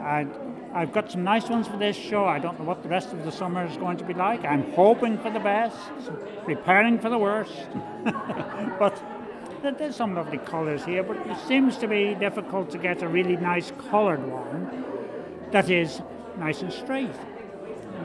I, 0.00 0.26
I've 0.74 0.92
got 0.92 1.10
some 1.10 1.24
nice 1.24 1.48
ones 1.48 1.66
for 1.66 1.78
this 1.78 1.96
show. 1.96 2.26
I 2.26 2.38
don't 2.38 2.58
know 2.58 2.66
what 2.66 2.82
the 2.82 2.88
rest 2.90 3.12
of 3.12 3.24
the 3.24 3.32
summer 3.32 3.64
is 3.64 3.76
going 3.78 3.96
to 3.96 4.04
be 4.04 4.12
like. 4.14 4.44
I'm 4.44 4.70
hoping 4.72 5.16
for 5.18 5.30
the 5.30 5.40
best, 5.40 5.76
preparing 6.44 6.98
for 6.98 7.08
the 7.08 7.18
worst. 7.18 7.66
but 8.78 9.02
there- 9.62 9.72
there's 9.72 9.96
some 9.96 10.14
lovely 10.14 10.38
colours 10.38 10.84
here, 10.84 11.02
but 11.02 11.16
it 11.26 11.36
seems 11.48 11.76
to 11.78 11.86
be 11.88 12.14
difficult 12.14 12.70
to 12.70 12.78
get 12.78 13.02
a 13.02 13.08
really 13.08 13.36
nice 13.36 13.72
coloured 13.90 14.22
one 14.30 14.84
that 15.50 15.70
is 15.70 16.02
nice 16.38 16.62
and 16.62 16.72
straight. 16.72 17.14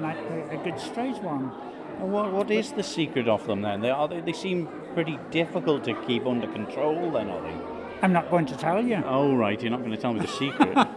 Like 0.02 0.18
a, 0.30 0.56
a 0.56 0.64
good 0.64 0.80
straight 0.80 1.22
one. 1.24 1.52
And 2.00 2.14
what, 2.14 2.32
what 2.32 2.52
is 2.52 2.72
the 2.74 2.84
secret 2.84 3.28
of 3.28 3.48
them 3.48 3.62
then? 3.64 3.82
They 3.82 3.90
are 3.90 4.08
they, 4.08 4.22
they 4.22 4.34
seem 4.34 4.68
pretty 4.94 5.18
difficult 5.32 5.84
to 5.86 5.94
keep 6.06 6.26
under 6.28 6.48
control. 6.48 7.12
Then 7.12 7.30
are 7.30 7.42
they? 7.42 7.56
I'm 8.04 8.14
not 8.14 8.30
going 8.30 8.46
to 8.46 8.56
tell 8.56 8.86
you. 8.86 9.02
Oh 9.06 9.36
right, 9.36 9.60
you're 9.60 9.72
not 9.72 9.80
going 9.80 9.92
to 9.92 9.98
tell 9.98 10.14
me 10.14 10.20
the 10.20 10.28
secret. 10.28 10.74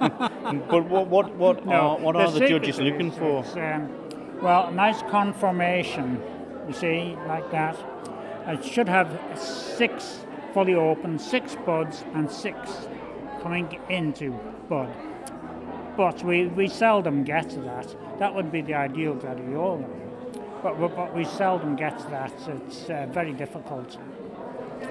but 0.69 0.85
what 0.91 1.07
what 1.07 1.35
what 1.37 1.67
are 1.67 1.97
what 1.99 2.15
are 2.17 2.31
the 2.31 2.47
judges 2.47 2.79
looking 2.79 3.11
for? 3.11 3.43
um, 3.59 3.89
well, 4.43 4.67
a 4.67 4.73
nice 4.73 5.01
conformation, 5.03 6.21
you 6.67 6.75
see, 6.75 7.17
like 7.27 7.51
that. 7.51 7.77
It 8.47 8.65
should 8.65 8.89
have 8.89 9.09
six 9.37 10.21
fully 10.53 10.75
open, 10.75 11.19
six 11.19 11.57
buds, 11.67 12.05
and 12.15 12.31
six 12.31 12.89
coming 13.43 13.79
into 13.89 14.33
bud. 14.69 14.89
But 15.97 16.23
we, 16.23 16.47
we 16.47 16.69
seldom 16.69 17.25
get 17.25 17.51
to 17.51 17.61
that. 17.61 17.95
That 18.19 18.35
would 18.35 18.51
be 18.53 18.63
the 18.63 18.75
ideal 18.75 19.15
gladiola. 19.15 19.85
But, 20.63 20.79
but, 20.79 20.95
but 20.95 21.15
we 21.15 21.25
seldom 21.25 21.77
get 21.77 21.99
to 21.99 22.07
that. 22.11 22.33
It's 22.67 22.89
uh, 22.91 23.07
very 23.11 23.33
difficult. 23.33 23.97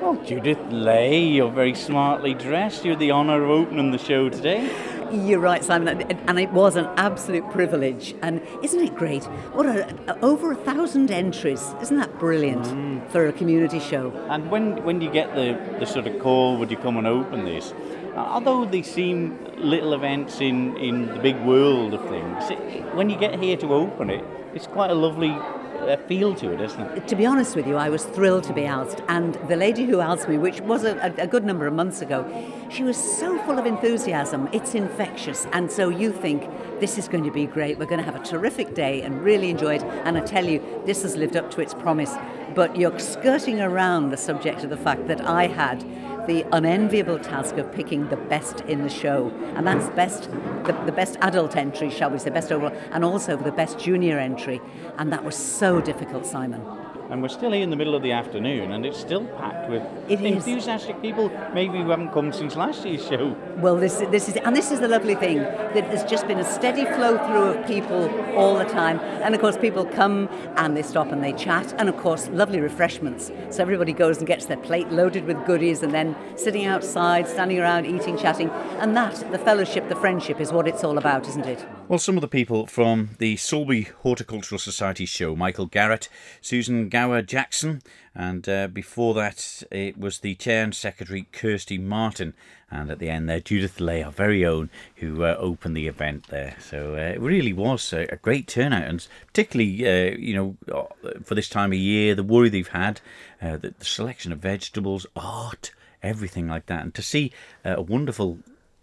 Well, 0.02 0.16
Judith 0.24 0.60
Lay, 0.70 1.24
you're 1.24 1.52
very 1.52 1.76
smartly 1.76 2.34
dressed. 2.34 2.86
You're 2.86 2.96
the 2.96 3.12
honour 3.12 3.44
of 3.44 3.50
opening 3.50 3.92
the 3.92 3.98
show 3.98 4.30
today. 4.30 4.70
You're 5.12 5.40
right, 5.40 5.64
Simon, 5.64 6.02
and- 6.02 6.40
it 6.40 6.52
was 6.52 6.76
an 6.76 6.86
absolute 6.98 7.50
privilege. 7.52 8.16
And 8.22 8.42
isn't 8.64 8.80
it 8.80 8.96
great? 8.96 9.24
What 9.54 9.66
a, 9.66 10.20
over 10.22 10.52
a 10.52 10.56
thousand 10.56 11.12
entries! 11.12 11.74
Isn't 11.82 11.98
that 11.98 12.18
brilliant 12.20 12.66
mm. 12.66 13.10
for 13.10 13.28
a 13.28 13.34
community 13.34 13.80
show? 13.80 14.12
And 14.30 14.50
when 14.50 14.84
when 14.84 15.02
you 15.02 15.12
get 15.12 15.36
the, 15.36 15.58
the 15.80 15.86
sort 15.86 16.08
of 16.08 16.20
call? 16.20 16.58
Would 16.58 16.72
you 16.72 16.78
come 16.78 16.98
and 16.98 17.08
open 17.08 17.46
this? 17.46 17.74
although 18.16 18.66
they 18.66 18.82
seem 18.82 19.40
little 19.58 19.94
events 19.94 20.42
in, 20.42 20.76
in 20.78 21.08
the 21.08 21.20
big 21.20 21.40
world 21.42 21.94
of 21.94 22.02
things, 22.10 22.50
it, 22.50 22.96
when 22.96 23.10
you 23.10 23.18
get 23.18 23.40
here 23.40 23.58
to 23.58 23.74
open 23.74 24.10
it, 24.10 24.24
it's 24.54 24.68
quite 24.68 24.92
a 24.92 24.96
lovely 24.96 25.36
uh, 25.82 25.98
feel 26.08 26.36
to 26.36 26.52
it, 26.52 26.62
isn't 26.62 26.82
it? 26.82 27.08
To 27.08 27.16
be 27.16 27.26
honest 27.26 27.56
with 27.56 27.68
you, 27.68 27.76
I 27.76 27.90
was 27.90 28.06
thrilled 28.06 28.44
to 28.46 28.54
be 28.54 28.66
asked, 28.66 29.02
And 29.08 29.36
the 29.48 29.56
lady 29.56 29.86
who 29.86 30.00
asked 30.00 30.28
me, 30.28 30.38
which 30.38 30.62
was 30.62 30.84
a, 30.84 31.14
a, 31.18 31.28
good 31.28 31.46
number 31.46 31.68
of 31.68 31.74
months 31.74 32.02
ago, 32.02 32.26
she 32.70 32.84
was 32.84 32.98
so 32.98 33.38
full 33.44 33.58
of 33.58 33.66
enthusiasm. 33.66 34.50
It's 34.52 34.76
infectious. 34.76 35.48
And 35.54 35.72
so 35.72 35.90
you 35.90 36.12
think, 36.12 36.50
this 36.80 36.98
is 36.98 37.08
going 37.08 37.24
to 37.24 37.32
be 37.32 37.46
great. 37.46 37.78
We're 37.78 37.86
going 37.86 38.04
to 38.04 38.12
have 38.12 38.16
a 38.16 38.24
terrific 38.24 38.74
day 38.74 39.02
and 39.02 39.22
really 39.22 39.50
enjoy 39.50 39.76
it. 39.76 39.84
And 39.84 40.18
I 40.18 40.22
tell 40.22 40.46
you, 40.46 40.62
this 40.86 41.02
has 41.04 41.16
lived 41.16 41.36
up 41.36 41.52
to 41.52 41.62
its 41.62 41.74
promise. 41.74 42.14
But 42.56 42.76
you're 42.76 42.98
skirting 43.00 43.62
around 43.62 44.10
the 44.10 44.18
subject 44.18 44.64
of 44.64 44.70
the 44.70 44.78
fact 44.78 45.08
that 45.08 45.22
I 45.22 45.48
had 45.48 45.84
the 46.30 46.46
unenviable 46.52 47.18
task 47.18 47.58
of 47.58 47.72
picking 47.72 48.08
the 48.10 48.16
best 48.16 48.62
in 48.62 48.84
the 48.84 48.90
show, 48.90 49.32
and 49.56 49.66
that's 49.66 49.90
best 49.96 50.30
the, 50.66 50.80
the 50.86 50.92
best 50.92 51.18
adult 51.22 51.56
entry, 51.56 51.90
shall 51.90 52.12
we 52.12 52.20
say, 52.20 52.30
best 52.30 52.52
overall, 52.52 52.72
and 52.92 53.04
also 53.04 53.36
the 53.36 53.52
best 53.52 53.80
junior 53.80 54.20
entry, 54.20 54.62
and 55.00 55.12
that 55.12 55.24
was 55.24 55.36
so 55.36 55.82
difficult, 55.82 56.28
Simon 56.28 56.62
and 57.10 57.22
we're 57.22 57.30
still 57.30 57.52
here 57.52 57.64
in 57.64 57.70
the 57.70 57.76
middle 57.76 57.96
of 57.96 58.04
the 58.04 58.12
afternoon, 58.12 58.72
and 58.72 58.86
it's 58.86 59.00
still 59.00 59.26
packed 59.26 59.70
with 59.70 59.82
it 60.08 60.22
enthusiastic 60.22 60.96
is. 60.96 61.02
people. 61.02 61.32
Maybe 61.54 61.80
who 61.80 61.90
haven't 61.90 62.12
come 62.12 62.32
since 62.32 62.56
last 62.56 62.86
year's 62.86 63.06
show. 63.06 63.36
Well, 63.58 63.76
this 63.76 63.98
this 64.12 64.30
is 64.30 64.36
and 64.38 64.56
this 64.56 64.72
is 64.72 64.80
the 64.80 64.88
lovely 64.88 65.16
thing 65.16 65.40
that 65.40 65.74
there's 65.74 66.04
just 66.04 66.28
been 66.28 66.40
a 66.40 66.44
steady 66.44 66.86
flow 66.86 67.18
through 67.26 67.60
of 67.60 67.68
people 67.68 68.10
all 68.36 68.58
the 68.58 68.66
time, 68.66 69.00
and 69.24 69.34
of 69.34 69.42
course 69.42 69.58
people 69.58 69.86
come 69.86 70.30
and 70.58 70.78
they 70.78 70.84
stop 70.84 71.12
and 71.12 71.24
they 71.24 71.34
chat, 71.34 71.74
and 71.80 71.90
of 71.90 71.98
course 71.98 72.30
lovely 72.30 72.60
refreshments. 72.60 73.32
So 73.50 73.62
everybody 73.62 73.94
goes 73.94 74.20
and 74.20 74.28
gets 74.28 74.46
their 74.46 74.58
plate 74.58 74.90
loaded 74.92 75.26
with 75.26 75.44
goodies, 75.46 75.84
and 75.84 75.94
then 75.94 76.16
sitting 76.36 76.66
outside, 76.66 77.28
standing 77.28 77.60
around, 77.60 77.86
eating, 77.86 78.18
chatting, 78.18 78.50
and 78.80 78.96
that 78.96 79.32
the 79.32 79.40
fellowship, 79.40 79.90
the 79.90 79.96
friendship, 79.96 80.40
is 80.40 80.52
what 80.52 80.68
it's 80.68 80.84
all 80.84 80.98
about, 80.98 81.28
isn't 81.28 81.46
it? 81.46 81.66
Well, 81.90 81.98
some 81.98 82.18
of 82.18 82.22
the 82.22 82.28
people 82.28 82.68
from 82.68 83.16
the 83.18 83.36
Sulby 83.38 83.88
Horticultural 83.88 84.60
Society 84.60 85.08
show, 85.08 85.36
Michael 85.36 85.66
Garrett, 85.66 86.08
Susan. 86.40 86.88
Gower 86.88 87.24
Jackson, 87.24 87.82
and 88.14 88.48
uh, 88.48 88.68
before 88.68 89.16
that 89.16 89.64
it 89.72 89.98
was 89.98 90.20
the 90.20 90.36
chair 90.36 90.64
and 90.64 90.76
secretary 90.76 91.26
Kirsty 91.32 91.80
Martin, 91.80 92.36
and 92.70 92.92
at 92.92 93.00
the 93.00 93.10
end 93.10 93.28
there 93.28 93.40
Judith 93.40 93.80
Lay, 93.80 94.04
our 94.04 94.12
very 94.12 94.46
own, 94.46 94.70
who 94.98 95.24
uh, 95.24 95.36
opened 95.40 95.76
the 95.76 95.88
event 95.88 96.28
there. 96.28 96.58
So 96.60 96.94
uh, 96.94 97.14
it 97.16 97.20
really 97.20 97.54
was 97.54 97.92
a, 97.92 98.04
a, 98.14 98.18
great 98.18 98.48
turnout, 98.48 98.84
and 98.84 99.08
particularly 99.26 99.88
uh, 99.88 100.16
you 100.16 100.36
know 100.36 100.58
uh, 100.72 101.14
for 101.24 101.34
this 101.34 101.50
time 101.50 101.72
of 101.72 101.80
year, 101.80 102.14
the 102.14 102.22
worry 102.22 102.50
they've 102.50 102.68
had, 102.68 103.02
uh, 103.42 103.58
the, 103.58 103.74
the, 103.80 103.86
selection 103.86 104.32
of 104.32 104.38
vegetables, 104.38 105.08
art, 105.16 105.72
everything 106.04 106.48
like 106.48 106.68
that, 106.68 106.84
and 106.84 106.94
to 106.94 107.02
see 107.02 107.32
a 107.66 107.82
wonderful 107.82 108.38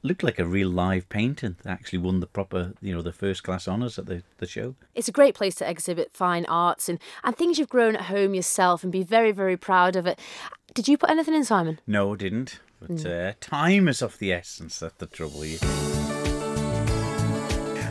looked 0.06 0.22
like 0.22 0.38
a 0.38 0.46
real 0.46 0.68
live 0.68 1.08
painting 1.08 1.56
that 1.62 1.70
actually 1.70 1.98
won 1.98 2.20
the 2.20 2.26
proper, 2.26 2.72
you 2.80 2.94
know, 2.94 3.02
the 3.02 3.12
first 3.12 3.42
class 3.42 3.68
honours 3.68 3.98
at 3.98 4.06
the, 4.06 4.22
the 4.38 4.46
show. 4.46 4.74
It's 4.94 5.08
a 5.08 5.12
great 5.12 5.34
place 5.34 5.54
to 5.56 5.68
exhibit 5.68 6.12
fine 6.12 6.46
arts 6.46 6.88
and, 6.88 6.98
and 7.24 7.36
things 7.36 7.58
you've 7.58 7.68
grown 7.68 7.96
at 7.96 8.02
home 8.02 8.34
yourself 8.34 8.82
and 8.82 8.92
be 8.92 9.02
very, 9.02 9.32
very 9.32 9.56
proud 9.56 9.96
of 9.96 10.06
it. 10.06 10.18
Did 10.74 10.88
you 10.88 10.96
put 10.98 11.10
anything 11.10 11.34
in, 11.34 11.44
Simon? 11.44 11.80
No, 11.86 12.12
I 12.12 12.16
didn't. 12.16 12.60
But 12.80 12.90
mm. 12.90 13.30
uh, 13.30 13.34
time 13.40 13.88
is 13.88 14.02
of 14.02 14.18
the 14.18 14.32
essence. 14.32 14.78
That's 14.78 14.94
the 14.94 15.06
trouble. 15.06 15.44
You. 15.44 15.58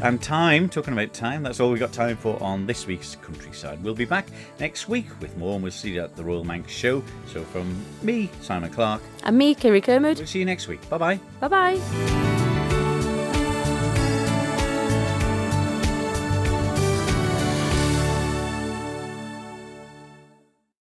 And 0.06 0.22
time, 0.22 0.70
talking 0.70 0.94
about 0.94 1.14
time, 1.14 1.42
that's 1.42 1.60
all 1.60 1.72
we've 1.72 1.80
got 1.80 1.92
time 1.92 2.16
for 2.16 2.42
on 2.44 2.68
this 2.68 2.86
week's 2.86 3.16
Countryside. 3.16 3.82
We'll 3.84 3.96
be 3.96 4.06
back 4.06 4.28
next 4.60 4.88
week 4.88 5.08
with 5.20 5.36
more, 5.36 5.56
and 5.56 5.64
we'll 5.64 5.72
see 5.72 5.94
you 5.94 6.04
at 6.04 6.16
the 6.16 6.24
Royal 6.24 6.44
Manx 6.44 6.72
Show. 6.72 7.04
So 7.26 7.44
from 7.44 7.76
me, 8.04 8.30
Simon 8.42 8.70
Clark. 8.70 9.02
And 9.24 9.36
me, 9.36 9.56
Kiri 9.56 9.82
Kermode. 9.82 10.20
We'll 10.20 10.28
see 10.28 10.38
you 10.38 10.46
next 10.46 10.68
week. 10.68 10.88
Bye 10.92 11.00
bye. 11.00 11.20
Bye 11.40 11.48
bye. 11.48 12.42